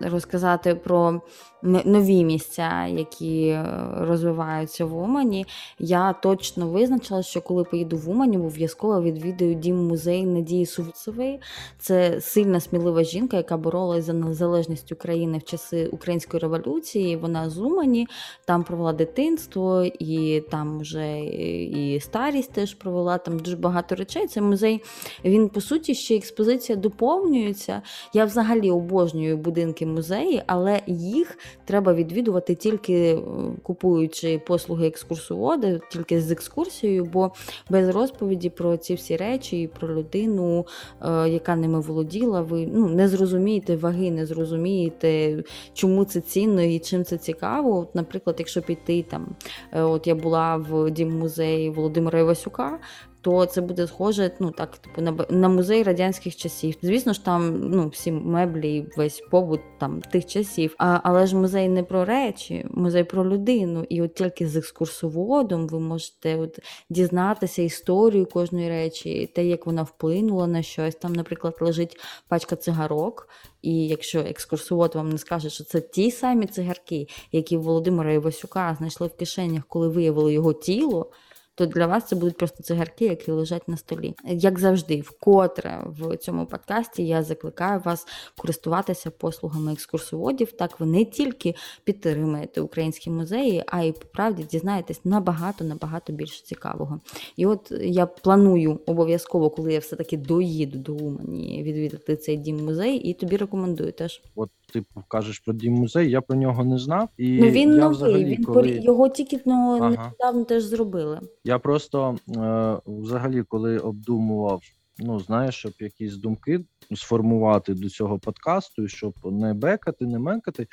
розказати 0.00 0.74
про 0.74 1.20
нові 1.62 2.24
місця, 2.24 2.86
які 2.86 3.48
е, 3.48 3.66
розвиваються 3.98 4.84
в 4.84 4.98
Умані. 4.98 5.46
Я 5.78 6.12
точно 6.12 6.68
визначила, 6.68 7.22
що 7.22 7.40
коли 7.40 7.64
поїду 7.64 7.96
в 7.96 8.10
Умані, 8.10 8.36
обов'язково 8.36 9.02
відвідаю 9.02 9.54
дім 9.54 9.86
музей 9.86 10.26
Надії 10.26 10.66
Сувцевої. 10.66 11.40
Це 11.78 12.20
сильна, 12.20 12.60
смілива 12.60 13.02
жінка, 13.02 13.36
яка 13.36 13.56
боролась 13.56 14.04
за 14.04 14.12
незалежність 14.12 14.92
України 14.92 15.38
в 15.38 15.44
часи 15.44 15.86
української 15.86 16.40
революції. 16.40 17.16
Вона 17.16 17.50
з 17.50 17.58
Умані 17.58 18.08
там 18.44 18.64
провела 18.64 18.92
дитинство, 18.92 19.84
і 19.84 20.42
там 20.50 20.78
вже 20.78 21.18
і 21.20 22.00
старість 22.00 22.52
теж 22.52 22.74
провела. 22.74 23.18
Там 23.18 23.38
дуже 23.38 23.56
багато 23.56 23.94
речей. 23.94 24.26
Це 24.26 24.40
музей 24.40 24.82
він 25.24 25.48
по 25.48 25.60
суті 25.60 25.94
ще 25.94 26.16
експозиція 26.16 26.78
доповнюється. 27.06 27.82
Я 28.12 28.24
взагалі 28.24 28.70
обожнюю 28.70 29.36
будинки 29.36 29.86
музеї, 29.86 30.42
але 30.46 30.80
їх 30.86 31.38
треба 31.64 31.94
відвідувати 31.94 32.54
тільки 32.54 32.94
е, 32.94 33.18
купуючи 33.62 34.40
послуги 34.46 34.86
екскурсовода, 34.86 35.80
тільки 35.90 36.20
з 36.20 36.30
екскурсією, 36.30 37.04
бо 37.04 37.32
без 37.70 37.88
розповіді 37.88 38.50
про 38.50 38.76
ці 38.76 38.94
всі 38.94 39.16
речі 39.16 39.62
і 39.62 39.66
про 39.66 39.94
людину, 39.94 40.66
е, 41.02 41.28
яка 41.28 41.56
ними 41.56 41.80
володіла, 41.80 42.40
ви 42.40 42.68
ну, 42.72 42.88
не 42.88 43.08
зрозумієте 43.08 43.76
ваги, 43.76 44.10
не 44.10 44.26
зрозумієте, 44.26 45.42
чому 45.74 46.04
це 46.04 46.20
цінно 46.20 46.62
і 46.62 46.78
чим 46.78 47.04
це 47.04 47.16
цікаво. 47.16 47.78
От, 47.78 47.94
наприклад, 47.94 48.36
якщо 48.38 48.62
піти 48.62 49.02
там, 49.02 49.26
е, 49.72 49.82
от 49.82 50.06
я 50.06 50.14
була 50.14 50.56
в 50.56 50.90
дім 50.90 51.18
музеї 51.18 51.70
Володимира 51.70 52.18
Івасюка. 52.20 52.78
То 53.26 53.46
це 53.46 53.60
буде 53.60 53.86
схоже, 53.86 54.30
ну 54.40 54.50
так, 54.50 54.78
типу, 54.78 55.02
на 55.02 55.26
на 55.30 55.48
музей 55.48 55.82
радянських 55.82 56.36
часів. 56.36 56.74
Звісно 56.82 57.12
ж, 57.12 57.24
там 57.24 57.60
ну 57.70 57.88
всі 57.88 58.12
меблі, 58.12 58.86
весь 58.96 59.22
побут 59.30 59.60
там 59.78 60.00
тих 60.00 60.26
часів. 60.26 60.74
А 60.78 61.00
але 61.02 61.26
ж 61.26 61.36
музей 61.36 61.68
не 61.68 61.82
про 61.82 62.04
речі, 62.04 62.66
музей 62.70 63.04
про 63.04 63.28
людину. 63.28 63.84
І 63.88 64.02
от 64.02 64.14
тільки 64.14 64.48
з 64.48 64.56
екскурсоводом 64.56 65.68
ви 65.68 65.80
можете 65.80 66.36
от 66.36 66.58
дізнатися 66.90 67.62
історію 67.62 68.26
кожної 68.26 68.68
речі, 68.68 69.30
те, 69.34 69.46
як 69.46 69.66
вона 69.66 69.82
вплинула 69.82 70.46
на 70.46 70.62
щось. 70.62 70.94
Там, 70.94 71.12
наприклад, 71.12 71.56
лежить 71.60 72.00
пачка 72.28 72.56
цигарок. 72.56 73.28
І 73.62 73.86
якщо 73.86 74.20
екскурсовод 74.20 74.94
вам 74.94 75.08
не 75.08 75.18
скаже, 75.18 75.50
що 75.50 75.64
це 75.64 75.80
ті 75.80 76.10
самі 76.10 76.46
цигарки, 76.46 77.06
які 77.32 77.56
Володимира 77.56 78.12
Івасюка 78.12 78.74
знайшли 78.78 79.06
в 79.06 79.16
кишенях, 79.16 79.62
коли 79.68 79.88
виявили 79.88 80.32
його 80.32 80.52
тіло, 80.52 81.10
то 81.56 81.66
для 81.66 81.86
вас 81.86 82.08
це 82.08 82.16
будуть 82.16 82.36
просто 82.36 82.62
цигарки, 82.62 83.04
які 83.04 83.30
лежать 83.30 83.68
на 83.68 83.76
столі. 83.76 84.14
Як 84.24 84.58
завжди, 84.58 85.00
вкотре 85.00 85.84
в 85.86 86.16
цьому 86.16 86.46
подкасті 86.46 87.06
я 87.06 87.22
закликаю 87.22 87.80
вас 87.84 88.06
користуватися 88.36 89.10
послугами 89.10 89.72
екскурсоводів. 89.72 90.52
Так 90.52 90.80
ви 90.80 90.86
не 90.86 91.04
тільки 91.04 91.54
підтримуєте 91.84 92.60
українські 92.60 93.10
музеї, 93.10 93.64
а 93.66 93.82
й 93.82 93.92
по 93.92 94.06
правді 94.12 94.42
дізнаєтесь 94.42 95.04
набагато 95.04 95.64
набагато 95.64 96.12
більше 96.12 96.44
цікавого. 96.44 97.00
І 97.36 97.46
от 97.46 97.72
я 97.80 98.06
планую 98.06 98.80
обов'язково, 98.86 99.50
коли 99.50 99.72
я 99.72 99.78
все-таки 99.78 100.16
доїду 100.16 100.78
до 100.78 100.94
Умані, 100.94 101.62
відвідати 101.62 102.16
цей 102.16 102.36
дім 102.36 102.64
музей, 102.64 102.96
і 102.96 103.14
тобі 103.14 103.36
рекомендую 103.36 103.92
теж. 103.92 104.22
От 104.34 104.50
ти 104.72 104.84
кажеш 105.08 105.38
про 105.38 105.54
дім 105.54 105.72
музей, 105.72 106.10
я 106.10 106.20
про 106.20 106.36
нього 106.36 106.64
не 106.64 106.78
знав. 106.78 107.08
І 107.16 107.38
ну 107.40 107.48
він 107.48 107.70
я 107.70 107.76
новий, 107.76 107.96
взагалі, 107.96 108.24
він 108.24 108.44
коли... 108.44 108.68
його 108.68 109.08
тільки 109.08 109.40
ну, 109.46 109.78
Ага. 109.80 110.12
недавно 110.20 110.44
теж 110.44 110.64
зробили. 110.64 111.20
Я 111.44 111.58
просто 111.58 112.18
е, 112.36 112.76
взагалі, 112.86 113.42
коли 113.42 113.78
обдумував, 113.78 114.60
ну 114.98 115.20
знаєш, 115.20 115.54
щоб 115.54 115.72
якісь 115.80 116.16
думки 116.16 116.64
сформувати 116.94 117.74
до 117.74 117.88
цього 117.88 118.18
подкасту, 118.18 118.84
і 118.84 118.88
щоб 118.88 119.14
не 119.24 119.54
бекати, 119.54 120.06
не 120.06 120.18
менкати. 120.18 120.66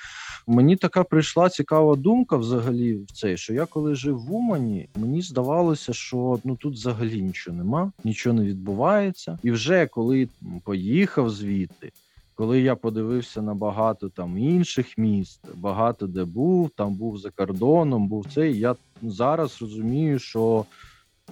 Мені 0.47 0.75
така 0.75 1.03
прийшла 1.03 1.49
цікава 1.49 1.95
думка 1.95 2.37
взагалі 2.37 2.95
в 2.95 3.11
цей, 3.11 3.37
що 3.37 3.53
я 3.53 3.65
коли 3.65 3.95
жив 3.95 4.19
в 4.19 4.33
Умані, 4.33 4.89
мені 4.95 5.21
здавалося, 5.21 5.93
що 5.93 6.39
ну 6.43 6.55
тут 6.55 6.73
взагалі 6.73 7.21
нічого 7.21 7.57
нема, 7.57 7.91
нічого 8.03 8.35
не 8.35 8.45
відбувається. 8.45 9.39
І 9.43 9.51
вже 9.51 9.87
коли 9.87 10.29
поїхав 10.63 11.29
звідти. 11.29 11.91
Коли 12.35 12.61
я 12.61 12.75
подивився 12.75 13.41
на 13.41 13.53
багато 13.53 14.09
там 14.09 14.37
інших 14.37 14.97
міст, 14.97 15.41
багато 15.55 16.07
де 16.07 16.25
був, 16.25 16.69
там 16.69 16.95
був 16.95 17.17
за 17.17 17.29
кордоном, 17.29 18.07
був 18.07 18.25
цей. 18.33 18.59
Я 18.59 18.75
зараз 19.01 19.61
розумію, 19.61 20.19
що 20.19 20.65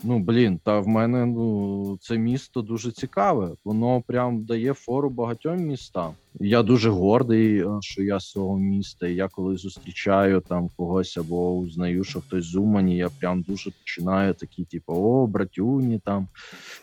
ну 0.04 0.20
блін, 0.20 0.60
та 0.64 0.80
в 0.80 0.88
мене 0.88 1.26
ну 1.26 1.98
це 2.02 2.18
місто 2.18 2.62
дуже 2.62 2.92
цікаве. 2.92 3.56
Воно 3.66 4.02
прям 4.08 4.44
дає 4.44 4.74
фору 4.74 5.10
багатьом 5.10 5.58
містам. 5.58 6.14
Я 6.40 6.64
дуже 6.64 6.90
гордий, 6.90 7.58
е, 7.58 7.68
що 7.82 8.04
я 8.04 8.20
з 8.20 8.32
цього 8.32 8.58
міста. 8.58 9.08
І 9.08 9.16
Я 9.16 9.28
коли 9.28 9.58
зустрічаю 9.58 10.42
там 10.42 10.70
когось 10.78 11.18
або 11.18 11.54
узнаю, 11.54 12.04
що 12.04 12.22
хтось 12.22 12.46
з 12.46 12.56
Умані, 12.56 12.98
я 12.98 13.10
прям 13.10 13.42
дуже 13.42 13.72
починаю 13.72 14.34
такі, 14.34 14.66
типу, 14.66 14.94
о, 14.94 15.28
братюні. 15.28 16.00
Там 16.00 16.28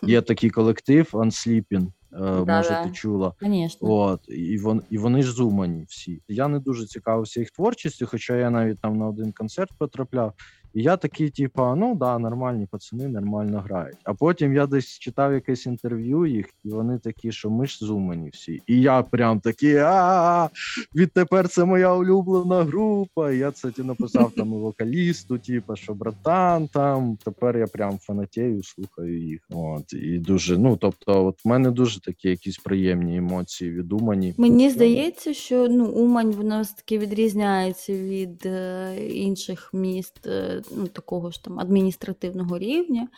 є 0.03 0.23
такий 0.23 0.51
колектив 0.51 1.09
Unsleeping, 1.13 1.87
Да-да. 2.11 2.57
може 2.57 2.81
ти 2.85 2.91
чула. 2.91 3.33
Конечно. 3.41 3.89
От 3.91 4.21
і 4.29 4.59
вон 4.59 4.83
і 4.91 4.99
вони 4.99 5.23
ж 5.23 5.33
зумані 5.33 5.85
всі. 5.89 6.23
Я 6.29 6.49
не 6.49 6.59
дуже 6.59 6.87
цікавився 6.87 7.41
їх 7.41 7.51
творчістю, 7.51 8.07
хоча 8.07 8.37
я 8.37 8.51
навіть 8.51 8.81
там 8.81 8.99
на 8.99 9.07
один 9.07 9.33
концерт 9.33 9.71
потрапляв. 9.79 10.35
І 10.75 10.83
я 10.83 10.97
такий, 10.97 11.31
типа, 11.31 11.75
ну 11.75 11.95
да, 11.95 12.19
нормальні 12.19 12.67
пацани, 12.71 13.09
нормально 13.09 13.65
грають. 13.67 13.97
А 14.05 14.15
потім 14.15 14.55
я 14.55 14.67
десь 14.67 14.99
читав 14.99 15.33
якесь 15.33 15.67
інтерв'ю 15.67 16.27
їх, 16.27 16.47
і 16.65 16.69
вони 16.69 16.99
такі, 16.99 17.33
що 17.33 17.51
ми 17.51 17.67
ж 17.67 17.79
зумані 17.81 18.29
всі. 18.29 18.63
І 18.67 18.81
я 18.81 19.03
прям 19.03 19.41
такий, 19.41 19.77
а 19.77 20.49
відтепер 20.95 21.49
це 21.49 21.65
моя 21.65 21.95
улюблена 21.95 22.65
група. 22.65 23.33
І 23.33 23.39
я 23.39 23.51
це 23.51 23.73
написав 23.79 24.33
там 24.37 24.49
і 24.49 24.57
вокалісту, 24.57 25.39
типа, 25.39 25.77
що 25.77 25.95
братан 25.95 26.69
там. 26.69 27.19
Тепер 27.25 27.59
я 27.59 27.67
прям 27.67 27.99
фанатею, 27.99 28.63
слухаю 28.63 29.23
їх. 29.23 29.41
От 29.51 29.93
і 29.93 30.19
дуже, 30.19 30.59
ну 30.59 30.77
тобто, 30.77 31.27
от 31.27 31.45
в 31.45 31.49
мене 31.49 31.71
дуже 31.71 32.01
такі 32.01 32.29
якісь 32.29 32.59
приємні 32.59 33.17
емоції 33.17 33.71
від 33.71 33.93
Умані. 33.93 34.35
Мені 34.37 34.71
здається, 34.71 35.35
що 35.35 35.69
ну 35.69 35.87
Умань 35.87 36.31
вона 36.31 36.61
все 36.61 36.77
таки 36.77 36.99
відрізняється 36.99 37.93
від 37.93 38.47
е, 38.47 38.95
інших 39.09 39.71
міст 39.73 40.27
е, 40.27 40.58
ну, 40.77 40.87
такого 40.87 41.31
ж 41.31 41.45
там 41.45 41.61
адміністративного 41.61 42.59
рівня, 42.59 43.09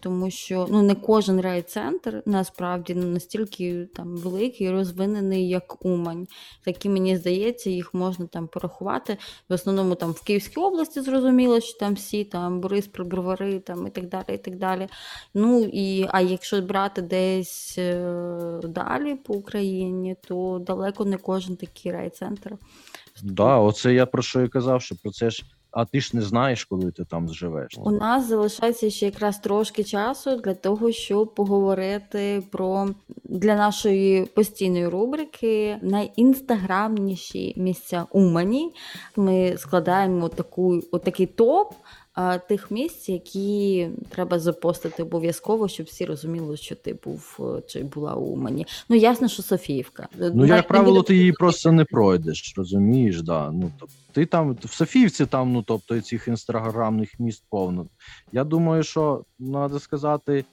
тому 0.00 0.30
що 0.30 0.66
ну, 0.70 0.82
не 0.82 0.94
кожен 0.94 1.40
райцентр 1.40 2.22
насправді 2.26 2.94
ну, 2.94 3.06
настільки 3.06 3.88
там 3.94 4.16
великий 4.16 4.70
розвинений, 4.70 5.48
як 5.48 5.84
Умань. 5.84 6.26
Такі, 6.64 6.88
мені 6.88 7.16
здається, 7.16 7.70
їх 7.70 7.94
можна 7.94 8.26
там 8.26 8.48
порахувати. 8.48 9.18
В 9.48 9.52
основному 9.52 9.94
там 9.94 10.12
в 10.12 10.22
Київській 10.22 10.60
області 10.60 11.00
зрозуміло, 11.00 11.60
що 11.60 11.78
там 11.78 11.94
всі 11.94 12.24
там 12.24 12.60
Бориспіль, 12.60 13.04
Бровари 13.04 13.58
там 13.58 13.86
і 13.86 13.90
так 13.90 14.08
далі. 14.08 14.24
і 14.28 14.38
так 14.38 14.56
далі. 14.56 14.88
Ну, 15.34 15.70
і, 15.72 16.06
А 16.10 16.20
якщо 16.20 16.62
брати 16.62 17.02
десь 17.02 17.74
е, 17.78 18.60
далі 18.64 19.14
по 19.14 19.34
Україні, 19.34 20.16
то 20.28 20.58
далеко 20.66 21.04
не 21.04 21.16
кожен 21.16 21.56
такий 21.56 21.92
райцентр. 21.92 22.56
Да, 23.22 23.58
оце 23.58 23.94
я 23.94 24.06
про 24.06 24.22
що 24.22 24.42
і 24.42 24.48
казав, 24.48 24.82
що 24.82 24.96
про 25.02 25.10
це 25.10 25.30
ж. 25.30 25.44
А 25.76 25.84
ти 25.84 26.00
ж 26.00 26.10
не 26.16 26.22
знаєш, 26.22 26.64
коли 26.64 26.92
ти 26.92 27.04
там 27.04 27.28
живеш. 27.28 27.78
У 27.78 27.90
нас 27.90 28.28
залишається 28.28 28.90
ще 28.90 29.06
якраз 29.06 29.38
трошки 29.38 29.84
часу 29.84 30.36
для 30.36 30.54
того, 30.54 30.92
щоб 30.92 31.34
поговорити 31.34 32.42
про 32.52 32.88
для 33.24 33.56
нашої 33.56 34.24
постійної 34.24 34.88
рубрики 34.88 35.78
найінстаграмніші 35.82 37.54
місця 37.56 38.06
Умані. 38.10 38.72
Ми 39.16 39.54
складаємо 39.56 40.28
таку, 40.28 40.80
отакий 40.92 41.26
топ 41.26 41.72
тих 42.48 42.70
місць, 42.70 43.08
які 43.08 43.88
треба 44.08 44.38
запостити 44.38 45.02
обов'язково, 45.02 45.68
щоб 45.68 45.86
всі 45.86 46.04
розуміли, 46.04 46.56
що 46.56 46.74
ти 46.74 46.96
був 47.04 47.38
е, 47.40 47.62
чи 47.66 47.82
була 47.82 48.14
у 48.14 48.24
Умані. 48.24 48.66
Ну 48.88 48.96
ясно, 48.96 49.28
що 49.28 49.42
Софіївка. 49.42 50.08
Ну, 50.18 50.46
як 50.46 50.68
правило, 50.68 51.02
ти 51.02 51.16
її 51.16 51.32
просто 51.32 51.72
не 51.72 51.84
пройдеш, 51.84 52.54
розумієш, 52.56 53.22
да. 53.22 53.50
Ну 53.50 53.72
тобто 53.78 53.94
ти 54.12 54.26
там 54.26 54.56
в 54.64 54.72
Софіївці, 54.72 55.26
там, 55.26 55.52
ну 55.52 55.62
тобто 55.62 56.00
цих 56.00 56.28
інстаграмних 56.28 57.20
міст 57.20 57.44
повно. 57.50 57.86
Я 58.32 58.44
думаю, 58.44 58.82
що 58.82 59.24
треба 59.38 59.78
сказати. 59.80 60.44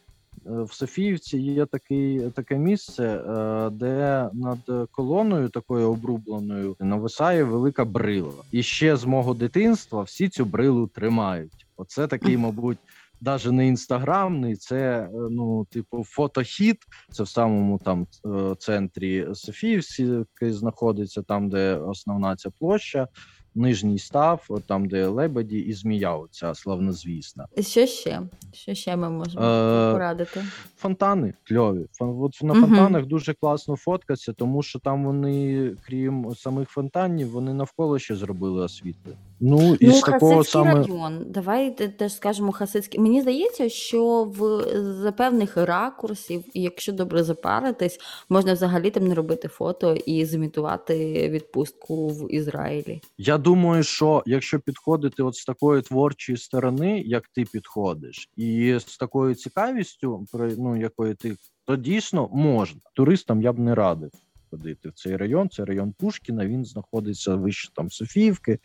В 0.45 0.73
Софіївці 0.73 1.37
є 1.37 1.65
такий, 1.65 2.29
таке 2.29 2.57
місце, 2.57 3.03
е, 3.03 3.69
де 3.69 4.29
над 4.33 4.89
колоною 4.91 5.49
такою 5.49 5.91
обрубленою 5.91 6.75
нависає 6.79 7.43
велика 7.43 7.85
брила. 7.85 8.43
І 8.51 8.63
ще 8.63 8.95
з 8.97 9.05
мого 9.05 9.33
дитинства 9.33 10.01
всі 10.03 10.29
цю 10.29 10.45
брилу 10.45 10.87
тримають. 10.87 11.67
Оце 11.77 12.07
такий, 12.07 12.37
мабуть, 12.43 12.77
навіть 13.21 13.51
не 13.51 13.67
інстаграмний, 13.67 14.55
це 14.55 15.09
ну, 15.29 15.65
типу, 15.71 16.03
фотохід. 16.03 16.77
Це 17.11 17.23
в 17.23 17.27
самому 17.27 17.79
там 17.85 18.07
е, 18.25 18.55
центрі 18.59 19.27
Софіївці, 19.33 20.03
який 20.03 20.51
знаходиться 20.51 21.21
там, 21.21 21.49
де 21.49 21.75
основна 21.75 22.35
ця 22.35 22.49
площа. 22.49 23.07
Нижній 23.55 23.99
став, 23.99 24.45
от 24.49 24.63
там, 24.63 24.87
де 24.87 25.07
лебеді 25.07 25.57
і 25.57 25.73
змія, 25.73 26.15
оця 26.15 26.53
славнозвісна. 26.55 27.47
Що 27.59 27.85
ще? 27.85 28.21
Що 28.53 28.73
ще 28.73 28.95
ми 28.95 29.09
можемо 29.09 29.45
е- 29.45 29.93
порадити? 29.93 30.43
Фонтани 30.77 31.33
кльові. 31.43 31.85
От 31.99 32.43
на 32.43 32.53
фонтанах 32.53 33.01
угу. 33.01 33.09
дуже 33.09 33.33
класно 33.33 33.75
фоткатися, 33.75 34.33
тому 34.33 34.63
що 34.63 34.79
там 34.79 35.05
вони, 35.05 35.71
крім 35.87 36.35
самих 36.35 36.69
фонтанів, 36.69 37.29
вони 37.29 37.53
навколо 37.53 37.99
ще 37.99 38.15
зробили 38.15 38.61
освітлення. 38.61 39.17
Ну, 39.45 39.75
із 39.75 39.95
ну, 39.95 40.01
такого 40.01 40.43
саме... 40.43 40.73
район. 40.73 41.25
Давай 41.29 41.71
теж 41.71 42.13
скажемо 42.13 42.51
Хасицький. 42.51 42.99
Мені 42.99 43.21
здається, 43.21 43.69
що 43.69 44.23
в 44.23 44.63
за 45.01 45.11
певних 45.11 45.57
ракурсів, 45.57 46.43
і 46.53 46.61
якщо 46.61 46.91
добре 46.91 47.23
запаритись, 47.23 47.99
можна 48.29 48.53
взагалі 48.53 48.89
там 48.89 49.07
не 49.07 49.15
робити 49.15 49.47
фото 49.47 49.95
і 49.95 50.25
зімітувати 50.25 51.29
відпустку 51.29 52.07
в 52.07 52.33
Ізраїлі. 52.33 53.01
Я 53.17 53.37
думаю, 53.37 53.83
що 53.83 54.23
якщо 54.25 54.59
підходити 54.59 55.23
от 55.23 55.35
з 55.35 55.45
такої 55.45 55.81
творчої 55.81 56.37
сторони, 56.37 57.03
як 57.05 57.27
ти 57.27 57.43
підходиш, 57.43 58.29
і 58.37 58.77
з 58.87 58.97
такою 58.97 59.35
цікавістю, 59.35 60.25
ну 60.57 60.77
якої 60.77 61.15
ти 61.15 61.35
то 61.65 61.75
дійсно 61.75 62.29
можна. 62.33 62.81
Туристам 62.93 63.41
я 63.41 63.53
б 63.53 63.59
не 63.59 63.75
радив 63.75 64.11
ходити 64.53 64.89
в 64.89 64.93
цей 64.93 65.17
район. 65.17 65.49
Це 65.49 65.65
район 65.65 65.93
Пушкіна. 65.99 66.47
Він 66.47 66.65
знаходиться 66.65 67.35
вище 67.35 67.69
там 67.75 67.91
Софіївки. 67.91 68.59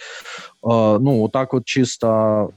Ну 1.01 1.23
отак, 1.23 1.55
от 1.55 1.65
чисто 1.65 2.51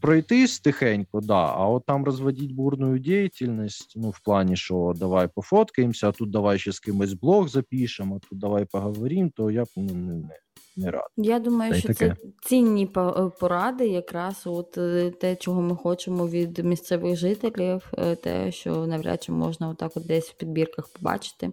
пройтись 0.00 0.60
тихенько, 0.60 1.20
да, 1.20 1.54
а 1.56 1.68
от 1.68 1.86
там 1.86 2.04
розводіть 2.04 2.52
бурну 2.52 2.98
діяльність, 2.98 3.92
ну, 3.96 4.10
в 4.10 4.20
плані, 4.20 4.56
що 4.56 4.92
давай 4.96 5.28
пофоткаємося, 5.34 6.08
а 6.08 6.12
тут 6.12 6.30
давай 6.30 6.58
ще 6.58 6.72
з 6.72 6.80
кимось 6.80 7.12
блог 7.12 7.48
запишемо, 7.48 8.16
а 8.16 8.28
тут 8.28 8.38
давай 8.38 8.64
поговоримо, 8.64 9.30
то 9.36 9.50
я 9.50 9.64
б 9.64 9.68
ну, 9.76 9.94
не, 9.94 10.14
не, 10.14 10.38
не 10.76 10.90
рад. 10.90 11.06
Я 11.16 11.38
думаю, 11.38 11.72
Та 11.72 11.78
що 11.78 11.88
таке. 11.88 12.08
це 12.08 12.16
цінні 12.48 12.90
е, 12.96 13.30
поради, 13.40 13.88
якраз 13.88 14.42
от 14.44 14.78
е, 14.78 15.10
те, 15.10 15.36
чого 15.36 15.62
ми 15.62 15.76
хочемо 15.76 16.28
від 16.28 16.58
місцевих 16.58 17.16
жителів, 17.16 17.92
е, 17.98 18.16
те, 18.16 18.52
що 18.52 18.86
навряд 18.86 19.22
чи 19.22 19.32
можна 19.32 19.68
отак 19.68 19.92
от 19.94 20.06
десь 20.06 20.30
в 20.30 20.34
підбірках 20.34 20.88
побачити. 20.88 21.52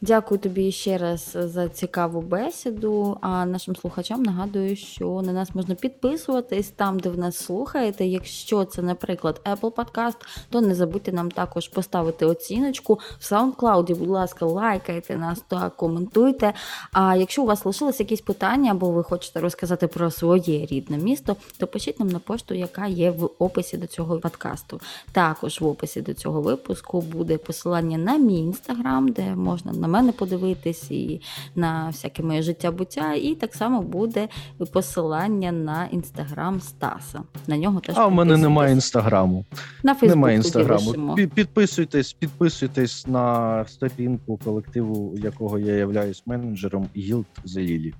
Дякую 0.00 0.40
тобі 0.40 0.72
ще 0.72 0.98
раз 0.98 1.36
за 1.40 1.68
цікаву 1.68 2.20
бесіду. 2.20 3.18
А 3.20 3.46
нашим 3.46 3.76
слухачам 3.76 4.22
нагадую, 4.22 4.76
що 4.76 5.22
на 5.22 5.32
нас 5.32 5.54
можна 5.54 5.74
підписуватись 5.74 6.70
там, 6.70 6.98
де 6.98 7.08
ви 7.08 7.16
нас 7.16 7.36
слухаєте. 7.36 8.06
Якщо 8.06 8.64
це, 8.64 8.82
наприклад, 8.82 9.40
Apple 9.44 9.70
Podcast, 9.70 10.16
то 10.50 10.60
не 10.60 10.74
забудьте 10.74 11.12
нам 11.12 11.30
також 11.30 11.68
поставити 11.68 12.26
оціночку. 12.26 12.94
В 12.94 13.32
SoundCloud, 13.32 13.94
будь 13.96 14.08
ласка, 14.08 14.46
лайкайте 14.46 15.16
нас 15.16 15.42
та 15.48 15.70
коментуйте. 15.70 16.54
А 16.92 17.16
якщо 17.16 17.42
у 17.42 17.46
вас 17.46 17.66
лишились 17.66 18.00
якісь 18.00 18.20
питання, 18.24 18.70
або 18.70 18.90
ви 18.90 19.02
хочете 19.02 19.40
розказати 19.40 19.86
про 19.86 20.10
своє 20.10 20.66
рідне 20.66 20.98
місто, 20.98 21.36
то 21.58 21.66
пишіть 21.66 22.00
нам 22.00 22.08
на 22.08 22.18
пошту, 22.18 22.54
яка 22.54 22.86
є 22.86 23.10
в 23.10 23.30
описі 23.38 23.76
до 23.76 23.86
цього 23.86 24.18
подкасту. 24.18 24.80
Також 25.12 25.60
в 25.60 25.66
описі 25.66 26.00
до 26.02 26.14
цього 26.14 26.40
випуску 26.42 27.00
буде 27.00 27.38
посилання 27.38 27.98
на 27.98 28.16
мій 28.16 28.38
інстаграм, 28.38 29.08
де 29.08 29.34
можна 29.34 29.72
на 29.72 29.88
мене 29.88 30.12
подивитись 30.12 30.90
і 30.90 31.20
на 31.54 31.86
всяке 31.88 32.22
моє 32.22 32.42
життя 32.42 32.70
буття. 32.70 33.14
І 33.14 33.34
так 33.34 33.54
само 33.54 33.82
буде 33.82 34.28
посилання 34.72 35.52
на 35.52 35.86
інстаграм 35.86 36.60
Стаса. 36.60 37.22
На 37.46 37.56
нього 37.56 37.80
теж 37.80 37.94
А 37.98 38.06
в 38.06 38.12
мене 38.12 38.36
немає 38.36 38.72
інстаграму. 38.72 39.44
на 39.82 39.94
Фейсбук 39.94 40.16
Немає 40.16 40.36
інстаграму. 40.36 41.14
Підписуйтесь, 41.34 42.12
підписуйтесь 42.12 43.06
на 43.06 43.64
сторінку 43.68 44.36
колективу, 44.44 45.14
якого 45.16 45.58
я 45.58 45.72
являюсь 45.74 46.22
менеджером 46.26 46.88
Guild 46.96 47.24
The 47.46 47.58
Lily. 47.58 47.92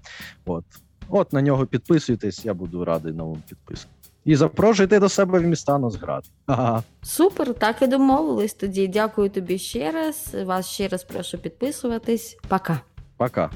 От. 0.46 0.64
От 1.09 1.33
на 1.33 1.42
нього 1.42 1.66
підписуйтесь, 1.66 2.44
я 2.44 2.55
буду 2.55 2.85
радий 2.85 3.12
новим 3.12 3.42
підпискам. 3.48 3.90
І 4.24 4.37
запрошуйте 4.37 5.00
до 5.00 5.09
себе 5.09 5.38
в 5.38 5.42
міста 5.42 5.79
Носград. 5.79 6.24
Ага. 6.46 6.83
Супер, 7.03 7.55
так 7.55 7.83
і 7.83 7.87
домовились. 7.87 8.55
Тоді 8.55 8.88
дякую 8.88 9.31
тобі 9.31 9.59
ще 9.59 9.92
раз. 9.92 10.37
Вас 10.44 10.66
ще 10.66 10.88
раз 10.88 11.05
прошу 11.05 11.38
підписуватись. 11.38 12.38
Пока. 12.48 12.81
Пока. 13.16 13.50